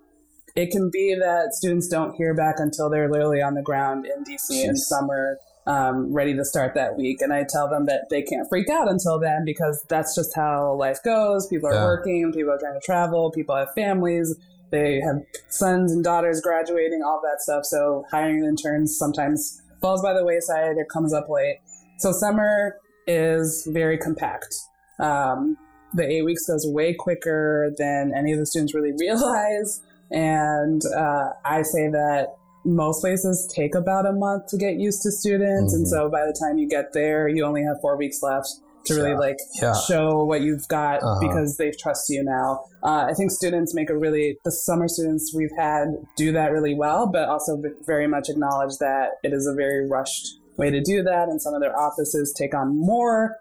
it 0.55 0.71
can 0.71 0.91
be 0.93 1.15
that 1.19 1.55
students 1.55 1.89
don't 1.89 2.15
hear 2.15 2.35
back 2.35 2.57
until 2.59 2.91
they're 2.91 3.11
literally 3.11 3.41
on 3.41 3.55
the 3.55 3.63
ground 3.63 4.05
in 4.07 4.23
DC 4.25 4.65
in 4.65 4.77
summer, 4.77 5.39
um, 5.67 6.13
ready 6.13 6.35
to 6.35 6.45
start 6.45 6.75
that 6.75 6.97
week. 6.97 7.21
And 7.21 7.33
I 7.33 7.45
tell 7.49 7.69
them 7.69 7.87
that 7.87 8.09
they 8.11 8.23
can't 8.23 8.49
freak 8.49 8.69
out 8.69 8.91
until 8.91 9.19
then 9.19 9.45
because 9.45 9.85
that's 9.89 10.15
just 10.15 10.35
how 10.35 10.75
life 10.75 10.99
goes. 11.05 11.47
People 11.47 11.69
are 11.69 11.75
Yeah. 11.75 11.85
working, 11.85 12.33
people 12.33 12.53
are 12.53 12.59
trying 12.59 12.75
to 12.75 12.85
travel, 12.85 13.31
people 13.31 13.55
have 13.55 13.73
families, 13.75 14.35
they 14.71 15.01
have 15.01 15.17
sons 15.49 15.93
and 15.93 16.03
daughters 16.03 16.41
graduating, 16.41 17.03
all 17.05 17.21
that 17.23 17.41
stuff. 17.43 17.65
So 17.65 18.05
hiring 18.11 18.45
interns 18.45 18.97
sometimes 18.99 19.61
falls 19.81 20.03
by 20.03 20.15
the 20.15 20.25
wayside 20.25 20.77
or 20.79 20.85
comes 20.87 21.13
up 21.13 21.29
late. 21.29 21.59
So 21.99 22.11
summer 22.13 22.77
is 23.07 23.69
very 23.71 23.99
compact. 23.99 24.55
Um, 24.99 25.57
the 25.95 26.05
eight 26.09 26.23
weeks 26.23 26.47
goes 26.47 26.67
way 26.67 26.95
quicker 26.95 27.73
than 27.77 28.13
any 28.17 28.33
of 28.33 28.39
the 28.39 28.47
students 28.47 28.75
really 28.75 28.93
realize. 28.99 29.81
And 30.11 30.83
uh, 30.97 31.31
I 31.45 31.63
say 31.63 31.89
that 31.89 32.35
most 32.65 33.01
places 33.01 33.51
take 33.55 33.75
about 33.75 34.07
a 34.07 34.13
month 34.13 34.47
to 34.49 34.57
get 34.57 34.77
used 34.77 35.03
to 35.03 35.11
students. 35.11 35.75
And 35.75 35.85
Mhm. 35.85 35.89
so 35.89 36.09
by 36.09 36.25
the 36.27 36.33
time 36.33 36.59
you 36.59 36.69
get 36.69 36.93
there, 36.93 37.29
you 37.29 37.45
only 37.45 37.63
have 37.63 37.81
four 37.81 37.97
weeks 37.97 38.23
left 38.23 38.49
to 38.87 38.95
really 38.95 39.11
Yeah. 39.11 39.19
like 39.19 39.37
Yeah. 39.61 39.73
show 39.75 40.25
what 40.25 40.41
you've 40.41 40.67
got 40.69 41.03
Uh-huh. 41.03 41.21
because 41.21 41.57
they 41.57 41.71
trust 41.71 42.09
you 42.11 42.23
now. 42.25 42.61
Uh, 42.83 43.07
I 43.09 43.15
think 43.15 43.31
students 43.31 43.75
make 43.75 43.91
a 43.91 43.97
really, 43.97 44.39
the 44.45 44.51
summer 44.51 44.89
students 44.89 45.33
we've 45.35 45.57
had 45.57 45.89
do 46.17 46.33
that 46.33 46.51
really 46.53 46.75
well, 46.75 47.07
but 47.07 47.29
also 47.29 47.61
very 47.87 48.07
much 48.09 48.29
acknowledge 48.29 48.79
that 48.79 49.13
it 49.23 49.33
is 49.33 49.47
a 49.47 49.55
very 49.55 49.89
rushed 49.89 50.41
way 50.59 50.71
to 50.71 50.81
do 50.81 51.03
that. 51.03 51.29
And 51.29 51.41
some 51.41 51.55
of 51.55 51.61
their 51.61 51.79
offices 51.79 52.33
take 52.37 52.55
on 52.55 52.77
more 52.77 53.37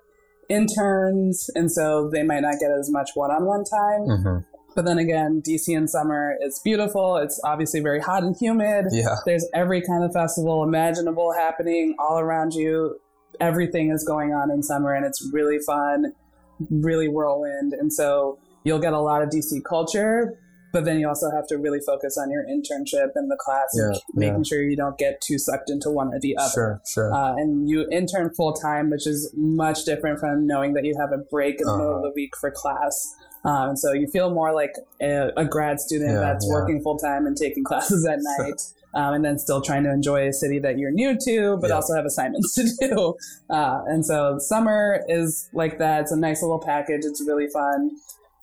interns. 0.50 1.50
And 1.56 1.72
so 1.72 2.10
they 2.10 2.24
might 2.24 2.42
not 2.42 2.56
get 2.60 2.72
as 2.72 2.90
much 2.92 3.12
one 3.16 3.32
on 3.32 3.46
one 3.46 3.64
time. 3.64 4.02
hmm 4.22 4.38
But 4.76 4.86
then 4.86 4.98
again, 4.98 5.42
DC 5.46 5.68
in 5.76 5.88
summer 5.88 6.36
is 6.42 6.60
beautiful. 6.64 7.18
It's 7.18 7.40
obviously 7.44 7.80
very 7.82 8.00
hot 8.00 8.24
and 8.24 8.36
humid. 8.40 8.86
Yeah. 8.92 9.16
There's 9.26 9.46
every 9.54 9.82
kind 9.82 10.04
of 10.04 10.14
festival 10.14 10.64
imaginable 10.64 11.34
happening 11.34 11.96
all 12.00 12.20
around 12.20 12.54
you. 12.54 12.98
Everything 13.40 13.92
is 13.92 14.04
going 14.04 14.32
on 14.34 14.50
in 14.52 14.64
summer 14.64 14.94
and 14.94 15.06
it's 15.06 15.28
really 15.34 15.60
fun, 15.66 16.14
really 16.70 17.08
whirlwind. 17.08 17.74
And 17.74 17.92
so 17.92 18.40
you'll 18.64 18.80
get 18.80 18.94
a 18.94 19.00
lot 19.00 19.22
of 19.24 19.30
DC 19.30 19.64
culture, 19.68 20.38
but 20.74 20.86
then 20.86 21.00
you 21.00 21.08
also 21.08 21.30
have 21.32 21.48
to 21.48 21.58
really 21.58 21.80
focus 21.86 22.18
on 22.18 22.30
your 22.32 22.44
internship 22.46 23.10
and 23.16 23.30
the 23.30 23.38
class 23.40 23.68
and 23.74 23.94
Yeah, 23.96 24.00
making 24.14 24.44
sure 24.46 24.62
you 24.62 24.78
don't 24.78 24.98
get 24.98 25.20
too 25.22 25.38
sucked 25.38 25.70
into 25.70 25.90
one 25.90 26.14
or 26.14 26.20
the 26.22 26.38
other. 26.38 26.52
Sure, 26.54 26.82
sure. 26.88 27.14
Uh, 27.14 27.34
and 27.36 27.68
you 27.70 27.88
intern 27.92 28.30
full 28.36 28.54
time, 28.54 28.90
which 28.90 29.06
is 29.08 29.34
much 29.36 29.84
different 29.86 30.20
from 30.20 30.46
knowing 30.48 30.74
that 30.76 30.86
you 30.86 30.96
have 31.00 31.12
a 31.12 31.18
break 31.18 31.60
in 31.60 31.66
the 31.68 31.76
middle 31.78 31.92
of 31.92 31.98
Uh-huh. 31.98 32.08
the 32.08 32.14
week 32.16 32.32
for 32.40 32.52
class. 32.52 33.16
Um, 33.44 33.70
and 33.70 33.80
so 33.80 33.94
you 33.94 34.08
feel 34.08 34.30
more 34.32 34.54
like 34.54 34.74
a, 35.02 35.30
a 35.38 35.46
grad 35.46 35.80
student 35.80 36.12
Yeah, 36.12 36.20
that's 36.20 36.46
yeah. 36.48 36.54
working 36.54 36.82
full 36.82 36.98
time 36.98 37.26
and 37.26 37.36
taking 37.36 37.64
classes 37.70 38.06
at 38.06 38.20
night, 38.22 38.62
um, 38.94 39.14
and 39.16 39.26
then 39.26 39.40
still 39.40 39.62
trying 39.62 39.84
to 39.84 39.92
enjoy 39.92 40.28
a 40.28 40.34
city 40.34 40.60
that 40.60 40.78
you're 40.78 40.92
new 40.92 41.18
to, 41.26 41.58
but 41.60 41.70
Yeah. 41.70 41.76
also 41.76 41.96
have 41.96 42.06
assignments 42.06 42.54
to 42.56 42.70
do. 42.88 43.16
Uh, 43.50 43.82
and 43.88 44.06
so 44.06 44.38
summer 44.40 45.04
is 45.08 45.50
like 45.54 45.80
that. 45.80 46.02
It's 46.02 46.12
a 46.12 46.18
nice 46.18 46.42
little 46.42 46.60
package. 46.60 47.02
It's 47.04 47.24
really 47.26 47.48
fun. 47.48 47.92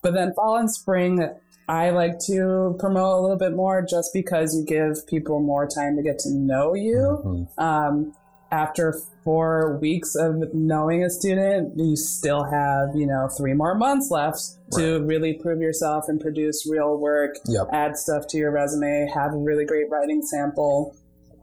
But 0.01 0.13
then 0.13 0.33
fall 0.33 0.57
and 0.57 0.69
spring, 0.71 1.29
I 1.67 1.91
like 1.91 2.19
to 2.27 2.75
promote 2.79 3.19
a 3.19 3.21
little 3.21 3.37
bit 3.37 3.53
more 3.55 3.81
just 3.87 4.11
because 4.13 4.55
you 4.55 4.65
give 4.65 5.05
people 5.07 5.39
more 5.39 5.67
time 5.67 5.95
to 5.97 6.01
get 6.03 6.17
to 6.19 6.29
know 6.31 6.73
you 6.73 7.21
Mhm. 7.23 7.47
um, 7.63 8.13
after 8.51 8.93
four 9.23 9.77
weeks 9.81 10.15
of 10.15 10.53
knowing 10.53 11.03
a 11.03 11.09
student, 11.09 11.73
you 11.77 11.95
still 11.95 12.43
have, 12.43 12.89
you 12.95 13.05
know, 13.05 13.29
three 13.37 13.53
more 13.53 13.75
months 13.75 14.09
left 14.09 14.41
to 14.73 14.99
really 15.03 15.33
prove 15.33 15.61
yourself 15.61 16.05
and 16.07 16.19
produce 16.19 16.67
real 16.69 16.97
work, 16.97 17.35
Yep. 17.47 17.67
add 17.71 17.97
stuff 17.97 18.27
to 18.27 18.37
your 18.37 18.51
resume, 18.51 19.09
have 19.13 19.33
a 19.33 19.37
really 19.37 19.65
great 19.65 19.89
writing 19.89 20.21
sample. 20.23 20.95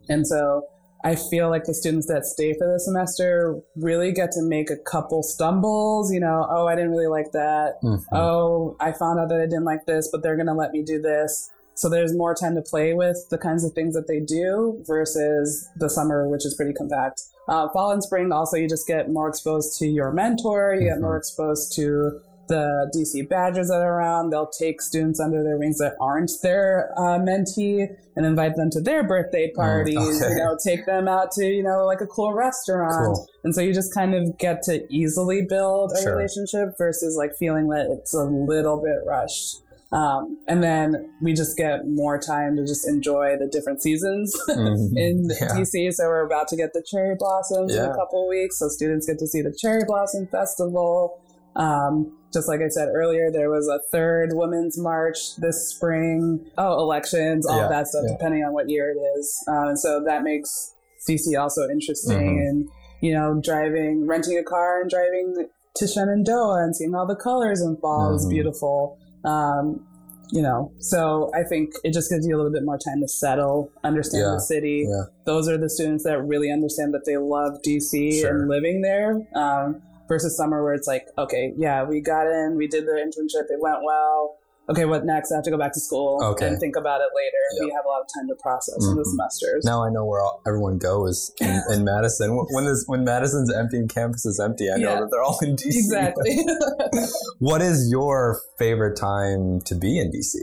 And 0.08 0.26
so 0.26 0.66
I 1.04 1.14
feel 1.14 1.48
like 1.50 1.64
the 1.64 1.74
students 1.74 2.06
that 2.08 2.24
stay 2.24 2.54
for 2.54 2.66
the 2.66 2.80
semester 2.80 3.60
really 3.76 4.10
get 4.12 4.32
to 4.32 4.42
make 4.42 4.70
a 4.70 4.76
couple 4.76 5.22
stumbles, 5.22 6.12
you 6.12 6.18
know, 6.18 6.46
oh, 6.50 6.66
I 6.66 6.74
didn't 6.74 6.90
really 6.90 7.06
like 7.06 7.30
that. 7.32 7.74
Mhm. 7.84 8.02
Oh, 8.12 8.76
I 8.80 8.90
found 8.92 9.20
out 9.20 9.28
that 9.28 9.40
I 9.40 9.44
didn't 9.46 9.64
like 9.64 9.86
this, 9.86 10.08
but 10.10 10.22
they're 10.22 10.36
going 10.36 10.46
to 10.48 10.54
let 10.54 10.72
me 10.72 10.82
do 10.82 11.00
this. 11.00 11.50
So 11.76 11.88
there's 11.88 12.14
more 12.16 12.34
time 12.34 12.54
to 12.56 12.62
play 12.62 12.94
with 12.94 13.18
the 13.30 13.38
kinds 13.38 13.64
of 13.64 13.72
things 13.72 13.94
that 13.94 14.08
they 14.08 14.18
do 14.20 14.82
versus 14.86 15.68
the 15.76 15.88
summer, 15.90 16.26
which 16.28 16.44
is 16.46 16.54
pretty 16.54 16.72
compact. 16.72 17.22
Uh, 17.48 17.68
fall 17.68 17.92
and 17.92 18.02
spring, 18.02 18.32
also, 18.32 18.56
you 18.56 18.68
just 18.68 18.86
get 18.88 19.10
more 19.10 19.28
exposed 19.28 19.78
to 19.78 19.86
your 19.86 20.10
mentor. 20.10 20.74
You 20.74 20.88
get 20.88 21.00
more 21.00 21.16
exposed 21.16 21.74
to 21.76 22.20
the 22.48 22.90
DC 22.94 23.28
badgers 23.28 23.68
that 23.68 23.80
are 23.82 23.98
around. 23.98 24.30
They'll 24.30 24.48
take 24.48 24.80
students 24.80 25.20
under 25.20 25.42
their 25.42 25.58
wings 25.58 25.78
that 25.78 25.94
aren't 26.00 26.30
their 26.42 26.92
uh, 26.96 27.18
mentee 27.18 27.88
and 28.14 28.24
invite 28.24 28.56
them 28.56 28.70
to 28.70 28.80
their 28.80 29.02
birthday 29.06 29.50
parties. 29.54 29.96
okay. 29.96 30.30
You 30.30 30.36
know, 30.36 30.56
take 30.64 30.86
them 30.86 31.08
out 31.08 31.32
to 31.32 31.44
you 31.44 31.62
know 31.62 31.84
like 31.84 32.00
a 32.00 32.06
cool 32.06 32.32
restaurant. 32.34 33.16
Cool. 33.16 33.28
And 33.44 33.54
so 33.54 33.60
you 33.60 33.74
just 33.74 33.92
kind 33.92 34.14
of 34.14 34.38
get 34.38 34.62
to 34.62 34.86
easily 34.92 35.42
build 35.42 35.92
a 35.92 36.02
Sure. 36.02 36.16
relationship 36.16 36.78
versus 36.78 37.16
like 37.16 37.32
feeling 37.36 37.68
that 37.68 37.86
it's 37.90 38.14
a 38.14 38.22
little 38.24 38.80
bit 38.82 39.04
rushed. 39.04 39.62
Um, 39.92 40.38
and 40.48 40.62
then 40.62 41.10
we 41.22 41.32
just 41.32 41.56
get 41.56 41.86
more 41.86 42.18
time 42.18 42.56
to 42.56 42.66
just 42.66 42.88
enjoy 42.88 43.36
the 43.38 43.46
different 43.46 43.80
seasons 43.82 44.34
Mhm. 44.48 44.96
in 44.96 45.28
Yeah. 45.40 45.48
DC. 45.54 45.92
So 45.94 46.06
we're 46.08 46.26
about 46.26 46.48
to 46.48 46.56
get 46.56 46.72
the 46.72 46.82
cherry 46.84 47.14
blossoms 47.18 47.74
in 47.74 47.84
a 47.84 47.94
couple 47.94 48.22
of 48.24 48.28
weeks. 48.28 48.58
So 48.58 48.68
students 48.68 49.06
get 49.06 49.18
to 49.20 49.26
see 49.26 49.42
the 49.42 49.56
cherry 49.56 49.84
blossom 49.86 50.26
festival. 50.26 51.20
Um, 51.54 52.12
just 52.34 52.48
like 52.48 52.60
I 52.60 52.68
said 52.68 52.88
earlier, 52.92 53.30
there 53.30 53.48
was 53.48 53.68
a 53.68 53.78
third 53.90 54.30
women's 54.32 54.76
march 54.76 55.36
this 55.36 55.70
spring. 55.70 56.44
Oh, 56.58 56.78
elections, 56.80 57.46
all 57.46 57.56
Yeah, 57.56 57.68
that 57.68 57.86
stuff, 57.86 58.02
yeah. 58.06 58.12
depending 58.18 58.42
on 58.44 58.52
what 58.52 58.68
year 58.68 58.90
it 58.90 58.98
is. 59.18 59.42
Uh, 59.48 59.74
so 59.76 60.02
that 60.04 60.22
makes 60.22 60.74
DC 61.08 61.40
also 61.40 61.68
interesting. 61.68 62.36
Mhm. 62.38 62.48
And, 62.48 62.68
you 63.00 63.14
know, 63.14 63.40
driving, 63.42 64.06
renting 64.06 64.36
a 64.36 64.42
car 64.42 64.80
and 64.82 64.90
driving 64.90 65.46
to 65.76 65.86
Shenandoah 65.86 66.64
and 66.64 66.74
seeing 66.74 66.94
all 66.94 67.06
the 67.06 67.14
colors 67.16 67.62
in 67.62 67.76
fall 67.76 68.14
is 68.14 68.26
beautiful. 68.26 68.98
Um, 69.26 69.86
you 70.32 70.42
know, 70.42 70.72
so 70.80 71.30
I 71.34 71.44
think 71.44 71.70
it 71.84 71.92
just 71.92 72.10
gives 72.10 72.26
you 72.26 72.34
a 72.34 72.38
little 72.38 72.50
bit 72.52 72.64
more 72.64 72.78
time 72.78 73.00
to 73.00 73.06
settle, 73.08 73.70
understand 73.84 74.22
Yeah, 74.22 74.30
the 74.34 74.40
city. 74.40 74.86
yeah. 74.88 75.04
Those 75.24 75.48
are 75.48 75.56
the 75.56 75.70
students 75.70 76.02
that 76.04 76.20
really 76.22 76.50
understand 76.50 76.92
that 76.94 77.04
they 77.04 77.16
love 77.16 77.58
DC 77.64 78.20
Sure. 78.22 78.30
and 78.30 78.48
living 78.48 78.82
there. 78.82 79.20
Um, 79.34 79.82
versus 80.08 80.36
summer 80.36 80.62
where 80.62 80.72
it's 80.74 80.86
like, 80.86 81.04
okay, 81.18 81.52
yeah, 81.56 81.82
we 81.84 82.00
got 82.00 82.26
in, 82.28 82.56
we 82.56 82.68
did 82.68 82.86
the 82.86 82.92
internship, 82.92 83.50
it 83.50 83.60
went 83.60 83.78
well. 83.84 84.36
Okay, 84.68 84.84
what 84.84 85.04
next? 85.04 85.32
I 85.32 85.36
have 85.36 85.44
to 85.44 85.50
go 85.50 85.58
back 85.58 85.72
to 85.74 85.80
school 85.80 86.18
Okay. 86.22 86.46
and 86.48 86.58
think 86.60 86.76
about 86.76 87.00
it 87.00 87.08
later. 87.14 87.42
Yep. 87.60 87.64
We 87.66 87.72
have 87.74 87.84
a 87.84 87.88
lot 87.88 88.00
of 88.00 88.06
time 88.18 88.26
to 88.28 88.34
process 88.42 88.76
in 88.88 88.96
the 88.96 89.02
Mhm. 89.02 89.10
semesters. 89.12 89.64
Now 89.64 89.84
I 89.84 89.90
know 89.90 90.04
where 90.04 90.20
all, 90.20 90.40
everyone 90.46 90.78
goes 90.78 91.30
in, 91.40 91.62
in 91.72 91.84
Madison. 91.84 92.36
When- 92.36 92.46
When 92.50 92.64
is 92.66 92.84
when 92.86 93.04
Madison's 93.04 93.52
empty 93.52 93.78
and 93.78 93.88
campus 93.88 94.24
is 94.26 94.40
empty, 94.40 94.70
I 94.70 94.76
know 94.76 94.90
Yeah. 94.90 95.00
that 95.00 95.10
they're 95.10 95.22
all 95.22 95.38
in 95.42 95.56
DC. 95.56 95.76
Exactly. 95.78 96.44
What 97.38 97.60
is 97.62 97.88
your 97.90 98.40
favorite 98.58 98.96
time 98.96 99.60
to 99.66 99.74
be 99.74 99.98
in 99.98 100.10
DC 100.10 100.38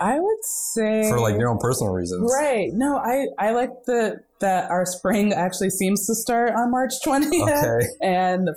I 0.00 0.18
would 0.18 0.44
say 0.74 1.08
for 1.08 1.20
like 1.20 1.38
your 1.38 1.48
own 1.48 1.58
personal 1.58 1.92
reasons? 1.92 2.30
Right. 2.34 2.70
No, 2.72 2.96
I 2.96 3.26
I 3.38 3.52
like 3.52 3.70
the 3.86 4.16
that 4.40 4.68
our 4.70 4.84
spring 4.84 5.32
actually 5.32 5.70
seems 5.70 6.06
to 6.08 6.14
start 6.16 6.52
on 6.56 6.70
March 6.72 6.92
20th. 7.06 7.48
Okay. 7.48 7.86
And, 8.02 8.48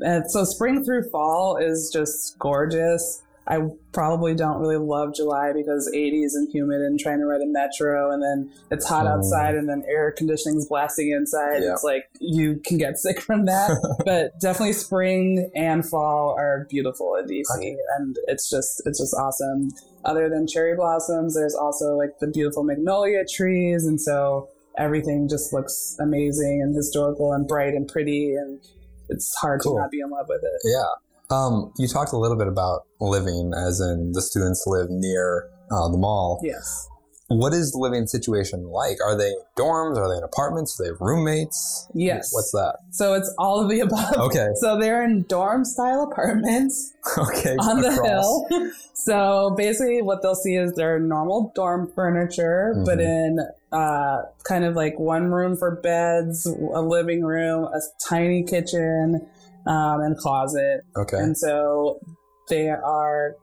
and 0.00 0.28
so 0.28 0.42
spring 0.42 0.84
through 0.84 1.08
fall 1.12 1.56
is 1.56 1.90
just 1.92 2.36
gorgeous. 2.40 3.22
I 3.50 3.60
probably 3.94 4.34
don't 4.34 4.58
really 4.60 4.76
love 4.76 5.14
July 5.14 5.52
because 5.54 5.90
80s 5.94 6.34
and 6.34 6.48
humid 6.52 6.82
and 6.82 7.00
trying 7.00 7.18
to 7.20 7.24
ride 7.24 7.40
a 7.40 7.46
metro 7.46 8.12
and 8.12 8.22
then 8.22 8.52
it's 8.70 8.86
hot 8.86 9.06
Mm. 9.06 9.16
outside 9.16 9.54
and 9.54 9.66
then 9.68 9.82
air 9.88 10.12
conditioning's 10.12 10.68
blasting 10.68 11.10
inside. 11.12 11.62
Yeah. 11.62 11.72
It's 11.72 11.82
like 11.82 12.04
you 12.20 12.60
can 12.64 12.76
get 12.76 12.98
sick 13.04 13.20
from 13.22 13.46
that. 13.46 13.70
but 14.04 14.38
definitely 14.40 14.74
spring 14.74 15.50
and 15.54 15.82
fall 15.88 16.34
are 16.38 16.66
beautiful 16.68 17.14
in 17.14 17.26
DC 17.26 17.74
and 17.98 18.16
it's 18.26 18.50
just 18.50 18.82
it's 18.84 18.98
just 19.00 19.14
awesome. 19.14 19.70
Other 20.04 20.28
than 20.28 20.46
cherry 20.46 20.76
blossoms, 20.76 21.34
there's 21.34 21.54
also 21.54 21.96
like 21.96 22.18
the 22.20 22.26
beautiful 22.28 22.62
magnolia 22.64 23.24
trees 23.24 23.86
and 23.86 23.98
so 24.00 24.48
everything 24.76 25.26
just 25.28 25.52
looks 25.54 25.96
amazing 25.98 26.60
and 26.62 26.76
historical 26.76 27.32
and 27.32 27.48
bright 27.48 27.72
and 27.74 27.88
pretty 27.88 28.34
and 28.34 28.60
it's 29.08 29.34
hard 29.36 29.62
Cool. 29.62 29.74
to 29.76 29.80
not 29.80 29.90
be 29.90 30.00
in 30.00 30.10
love 30.10 30.26
with 30.28 30.42
it. 30.44 30.60
Yeah. 30.70 30.84
Um, 31.30 31.72
you 31.78 31.86
talked 31.88 32.12
a 32.12 32.16
little 32.18 32.36
bit 32.38 32.48
about 32.48 32.82
living, 33.00 33.52
as 33.56 33.80
in 33.80 34.12
the 34.12 34.22
students 34.22 34.64
live 34.66 34.86
near 34.90 35.48
uh, 35.70 35.88
the 35.88 35.98
mall. 35.98 36.40
Yes. 36.42 36.88
What 37.30 37.52
is 37.52 37.72
the 37.72 37.78
living 37.78 38.06
situation 38.06 38.68
like? 38.70 38.96
Are 39.04 39.14
they 39.14 39.34
dorms? 39.58 39.98
Are 39.98 40.08
they 40.08 40.16
in 40.16 40.24
apartments? 40.24 40.78
Do 40.78 40.84
they 40.84 40.88
have 40.88 41.00
roommates? 41.02 41.86
Yes. 41.94 42.30
What's 42.32 42.50
that? 42.52 42.78
So 42.90 43.12
it's 43.12 43.30
all 43.38 43.60
of 43.62 43.68
the 43.68 43.80
above. 43.80 44.14
Okay. 44.16 44.46
So 44.62 44.78
they're 44.80 45.04
in 45.04 45.24
dorm 45.28 45.66
style 45.66 46.08
apartments 46.10 46.94
Okay. 47.18 47.54
on 47.56 47.82
the 47.82 47.92
hill. 47.92 48.72
So 48.94 49.54
basically, 49.58 50.00
what 50.00 50.22
they'll 50.22 50.34
see 50.34 50.54
is 50.56 50.72
their 50.74 50.98
normal 50.98 51.52
dorm 51.54 51.92
furniture, 51.94 52.74
but 52.86 52.96
Mhm. 52.98 53.02
in 53.04 53.46
uh, 53.72 54.22
kind 54.44 54.64
of 54.64 54.74
like 54.74 54.98
one 54.98 55.24
room 55.30 55.54
for 55.54 55.76
beds, 55.76 56.46
a 56.46 56.80
living 56.80 57.22
room, 57.22 57.64
a 57.64 57.80
tiny 58.08 58.42
kitchen, 58.42 59.26
um, 59.68 60.00
and 60.00 60.16
closet. 60.16 60.80
Okay. 60.96 61.18
And 61.18 61.36
so 61.36 62.00
they 62.48 62.68
are 62.70 63.36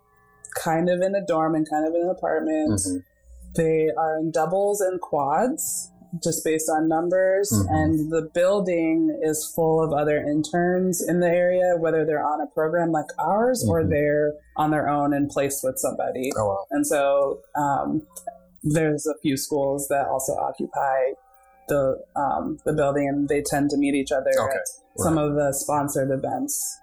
kind 0.61 0.89
of 0.89 1.01
in 1.01 1.15
a 1.15 1.25
dorm 1.25 1.55
and 1.55 1.69
kind 1.69 1.87
of 1.87 1.93
in 1.93 2.01
an 2.01 2.09
apartment. 2.09 2.71
Mhm. 2.79 3.03
They 3.55 3.89
are 3.97 4.17
in 4.17 4.31
doubles 4.31 4.81
and 4.81 4.99
quads, 4.99 5.91
just 6.23 6.43
based 6.43 6.69
on 6.69 6.87
numbers. 6.87 7.51
Mhm. 7.53 7.67
And 7.69 8.11
the 8.11 8.23
building 8.33 9.17
is 9.21 9.45
full 9.55 9.81
of 9.83 9.91
other 9.93 10.17
interns 10.17 11.01
in 11.01 11.19
the 11.19 11.27
area, 11.29 11.75
whether 11.77 12.05
they're 12.05 12.25
on 12.25 12.41
a 12.41 12.47
program 12.47 12.91
like 12.91 13.07
ours 13.19 13.65
or 13.69 13.81
Mhm. 13.83 13.89
they're 13.89 14.33
on 14.57 14.71
their 14.71 14.87
own 14.89 15.13
and 15.13 15.29
placed 15.29 15.63
with 15.63 15.77
somebody. 15.77 16.31
Oh 16.37 16.47
wow. 16.47 16.65
And 16.71 16.87
so 16.87 17.39
um, 17.55 18.01
there's 18.63 19.05
a 19.05 19.15
few 19.21 19.37
schools 19.37 19.87
that 19.89 20.07
also 20.07 20.33
occupy 20.35 21.13
the 21.67 21.99
um, 22.15 22.59
the 22.65 22.73
building, 22.73 23.07
and 23.09 23.27
they 23.27 23.41
tend 23.41 23.69
to 23.71 23.77
meet 23.77 23.93
each 23.95 24.11
other 24.11 24.31
Okay. 24.39 24.57
Some 24.97 25.17
of 25.17 25.35
the 25.35 25.53
sponsored 25.53 26.11
events. 26.11 26.79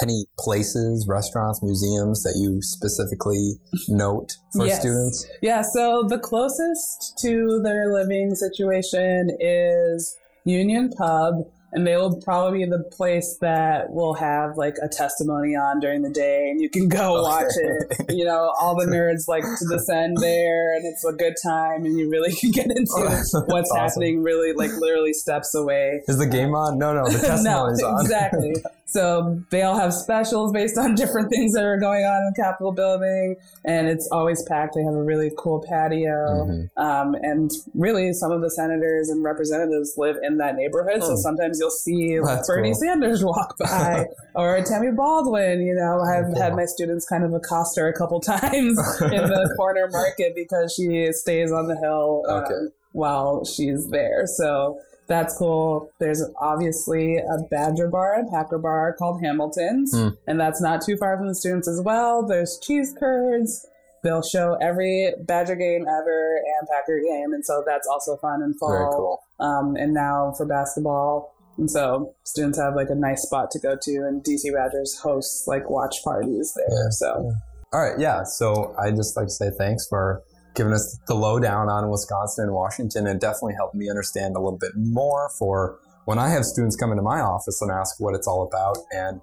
Any 0.00 0.24
places, 0.38 1.06
restaurants, 1.06 1.62
museums 1.62 2.22
that 2.22 2.34
you 2.40 2.62
specifically 2.62 3.60
note 3.88 4.32
for 4.56 4.66
Yes. 4.66 4.80
students? 4.80 5.26
Yeah, 5.42 5.60
so 5.60 6.04
the 6.08 6.18
closest 6.18 7.18
to 7.18 7.60
their 7.62 7.92
living 7.92 8.34
situation 8.34 9.36
is 9.38 10.16
Union 10.44 10.90
Pub, 10.96 11.44
and 11.72 11.86
they 11.86 11.96
will 11.96 12.20
probably 12.20 12.58
be 12.58 12.70
the 12.70 12.84
place 12.92 13.38
that 13.40 13.90
will 13.90 14.14
have 14.14 14.56
like 14.56 14.74
a 14.82 14.88
testimony 14.88 15.56
on 15.56 15.80
during 15.80 16.02
the 16.02 16.10
day, 16.10 16.48
and 16.50 16.60
you 16.60 16.68
can 16.68 16.88
go 16.88 17.22
watch 17.22 17.46
it. 17.56 17.96
You 18.12 18.26
know, 18.26 18.52
all 18.60 18.76
the 18.76 18.84
nerds 18.86 19.26
like 19.26 19.42
to 19.42 19.66
descend 19.70 20.18
there, 20.20 20.74
and 20.74 20.84
it's 20.84 21.04
a 21.04 21.12
good 21.12 21.34
time, 21.42 21.84
and 21.84 21.98
you 21.98 22.10
really 22.10 22.32
can 22.40 22.50
get 22.50 22.66
into 22.66 22.92
what's 23.46 23.70
Awesome. 23.70 23.76
happening 23.76 24.22
really 24.22 24.52
like 24.52 24.70
literally 24.78 25.12
steps 25.12 25.54
away. 25.54 26.02
Is 26.08 26.18
the 26.18 26.26
game 26.26 26.54
on? 26.54 26.78
No, 26.78 26.92
no. 26.92 27.04
The 27.06 27.18
no, 27.18 27.28
testimony's 27.28 27.82
on. 27.82 28.00
exactly. 28.02 28.54
So 28.92 29.42
they 29.50 29.62
all 29.62 29.76
have 29.78 29.94
specials 29.94 30.52
based 30.52 30.76
on 30.76 30.94
different 31.02 31.30
things 31.30 31.54
that 31.54 31.64
are 31.64 31.78
going 31.78 32.04
on 32.04 32.18
in 32.26 32.32
the 32.36 32.42
Capitol 32.42 32.72
building, 32.72 33.36
and 33.64 33.88
it's 33.88 34.06
always 34.12 34.42
packed. 34.44 34.74
They 34.74 34.82
have 34.82 34.94
a 34.94 35.02
really 35.02 35.30
cool 35.38 35.64
patio, 35.66 36.46
Mhm. 36.46 36.68
um, 36.76 37.14
and 37.14 37.50
really, 37.74 38.12
some 38.12 38.30
of 38.32 38.42
the 38.42 38.50
senators 38.50 39.08
and 39.08 39.24
representatives 39.24 39.94
live 39.96 40.16
in 40.22 40.36
that 40.38 40.56
neighborhood. 40.56 41.02
So 41.02 41.12
Oh. 41.12 41.16
sometimes 41.16 41.58
you'll 41.58 41.70
see 41.70 42.20
like, 42.20 42.46
Bernie 42.46 42.72
cool. 42.72 42.80
Sanders 42.80 43.24
walk 43.32 43.56
by, 43.58 44.06
or 44.34 44.60
Tammy 44.62 44.90
Baldwin. 44.92 45.62
You 45.62 45.74
know, 45.74 46.00
I've 46.00 46.26
Cool. 46.32 46.40
had 46.42 46.54
my 46.54 46.66
students 46.66 47.06
kind 47.06 47.24
of 47.24 47.32
accost 47.32 47.78
her 47.78 47.88
a 47.88 47.92
couple 47.94 48.20
times 48.20 48.78
in 49.00 49.10
the 49.10 49.54
corner 49.56 49.88
market 49.90 50.34
because 50.34 50.72
she 50.74 51.10
stays 51.12 51.50
on 51.50 51.66
the 51.68 51.76
hill 51.76 52.24
um, 52.28 52.42
Okay. 52.44 52.60
while 52.92 53.44
she's 53.44 53.88
there. 53.88 54.26
So 54.26 54.78
that's 55.12 55.36
cool. 55.36 55.90
There's 56.00 56.22
obviously 56.40 57.16
a 57.18 57.38
Badger 57.50 57.88
bar 57.88 58.14
and 58.14 58.28
Packer 58.30 58.58
bar 58.58 58.94
called 58.98 59.22
Hamilton's, 59.22 59.94
Hmm. 59.94 60.08
and 60.26 60.40
that's 60.40 60.60
not 60.60 60.80
too 60.82 60.96
far 60.96 61.16
from 61.18 61.28
the 61.28 61.34
students 61.34 61.68
as 61.68 61.80
well. 61.84 62.26
There's 62.26 62.58
cheese 62.62 62.94
curds. 62.98 63.66
They'll 64.02 64.22
show 64.22 64.54
every 64.60 65.14
Badger 65.26 65.54
game 65.54 65.82
ever 65.86 66.36
and 66.36 66.68
Packer 66.68 66.98
game, 67.06 67.32
and 67.32 67.44
so 67.44 67.62
that's 67.64 67.86
also 67.86 68.16
fun 68.16 68.42
in 68.42 68.54
fall. 68.54 68.70
Very 68.70 68.90
cool. 68.90 69.22
Um, 69.38 69.76
and 69.76 69.92
now 69.94 70.32
for 70.36 70.46
basketball, 70.46 71.34
and 71.58 71.70
so 71.70 72.14
students 72.24 72.58
have 72.58 72.74
like 72.74 72.88
a 72.90 72.94
nice 72.96 73.22
spot 73.22 73.50
to 73.52 73.58
go 73.60 73.76
to, 73.80 73.92
and 74.08 74.24
DC 74.24 74.50
Badgers 74.52 74.98
hosts 75.02 75.46
like 75.46 75.68
watch 75.70 76.02
parties 76.02 76.52
there. 76.56 76.66
Yeah. 76.70 76.90
So 76.90 77.32
All 77.72 77.80
right, 77.80 77.98
yeah. 77.98 78.22
So 78.24 78.74
I 78.78 78.90
just 78.90 79.16
like 79.16 79.26
to 79.26 79.32
say 79.32 79.50
thanks 79.56 79.86
for 79.86 80.22
giving 80.54 80.72
us 80.72 80.98
the 81.06 81.14
lowdown 81.14 81.68
on 81.68 81.90
Wisconsin 81.90 82.44
and 82.46 82.54
Washington, 82.54 83.06
and 83.06 83.20
definitely 83.20 83.54
helped 83.54 83.74
me 83.74 83.88
understand 83.88 84.36
a 84.36 84.40
little 84.40 84.58
bit 84.58 84.72
more 84.76 85.30
for 85.38 85.78
when 86.04 86.18
I 86.18 86.28
have 86.30 86.44
students 86.44 86.76
come 86.76 86.90
into 86.90 87.02
my 87.02 87.20
office 87.20 87.60
and 87.62 87.70
ask 87.70 88.00
what 88.00 88.14
it's 88.14 88.26
all 88.26 88.42
about. 88.42 88.78
And 88.90 89.20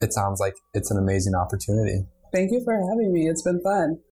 it 0.00 0.12
sounds 0.12 0.40
like 0.40 0.54
it's 0.74 0.90
an 0.90 0.98
amazing 0.98 1.34
opportunity. 1.34 2.06
thank 2.32 2.50
you 2.50 2.62
for 2.64 2.74
having 2.74 3.12
me. 3.12 3.28
It's 3.28 3.42
been 3.42 3.60
fun. 3.60 3.98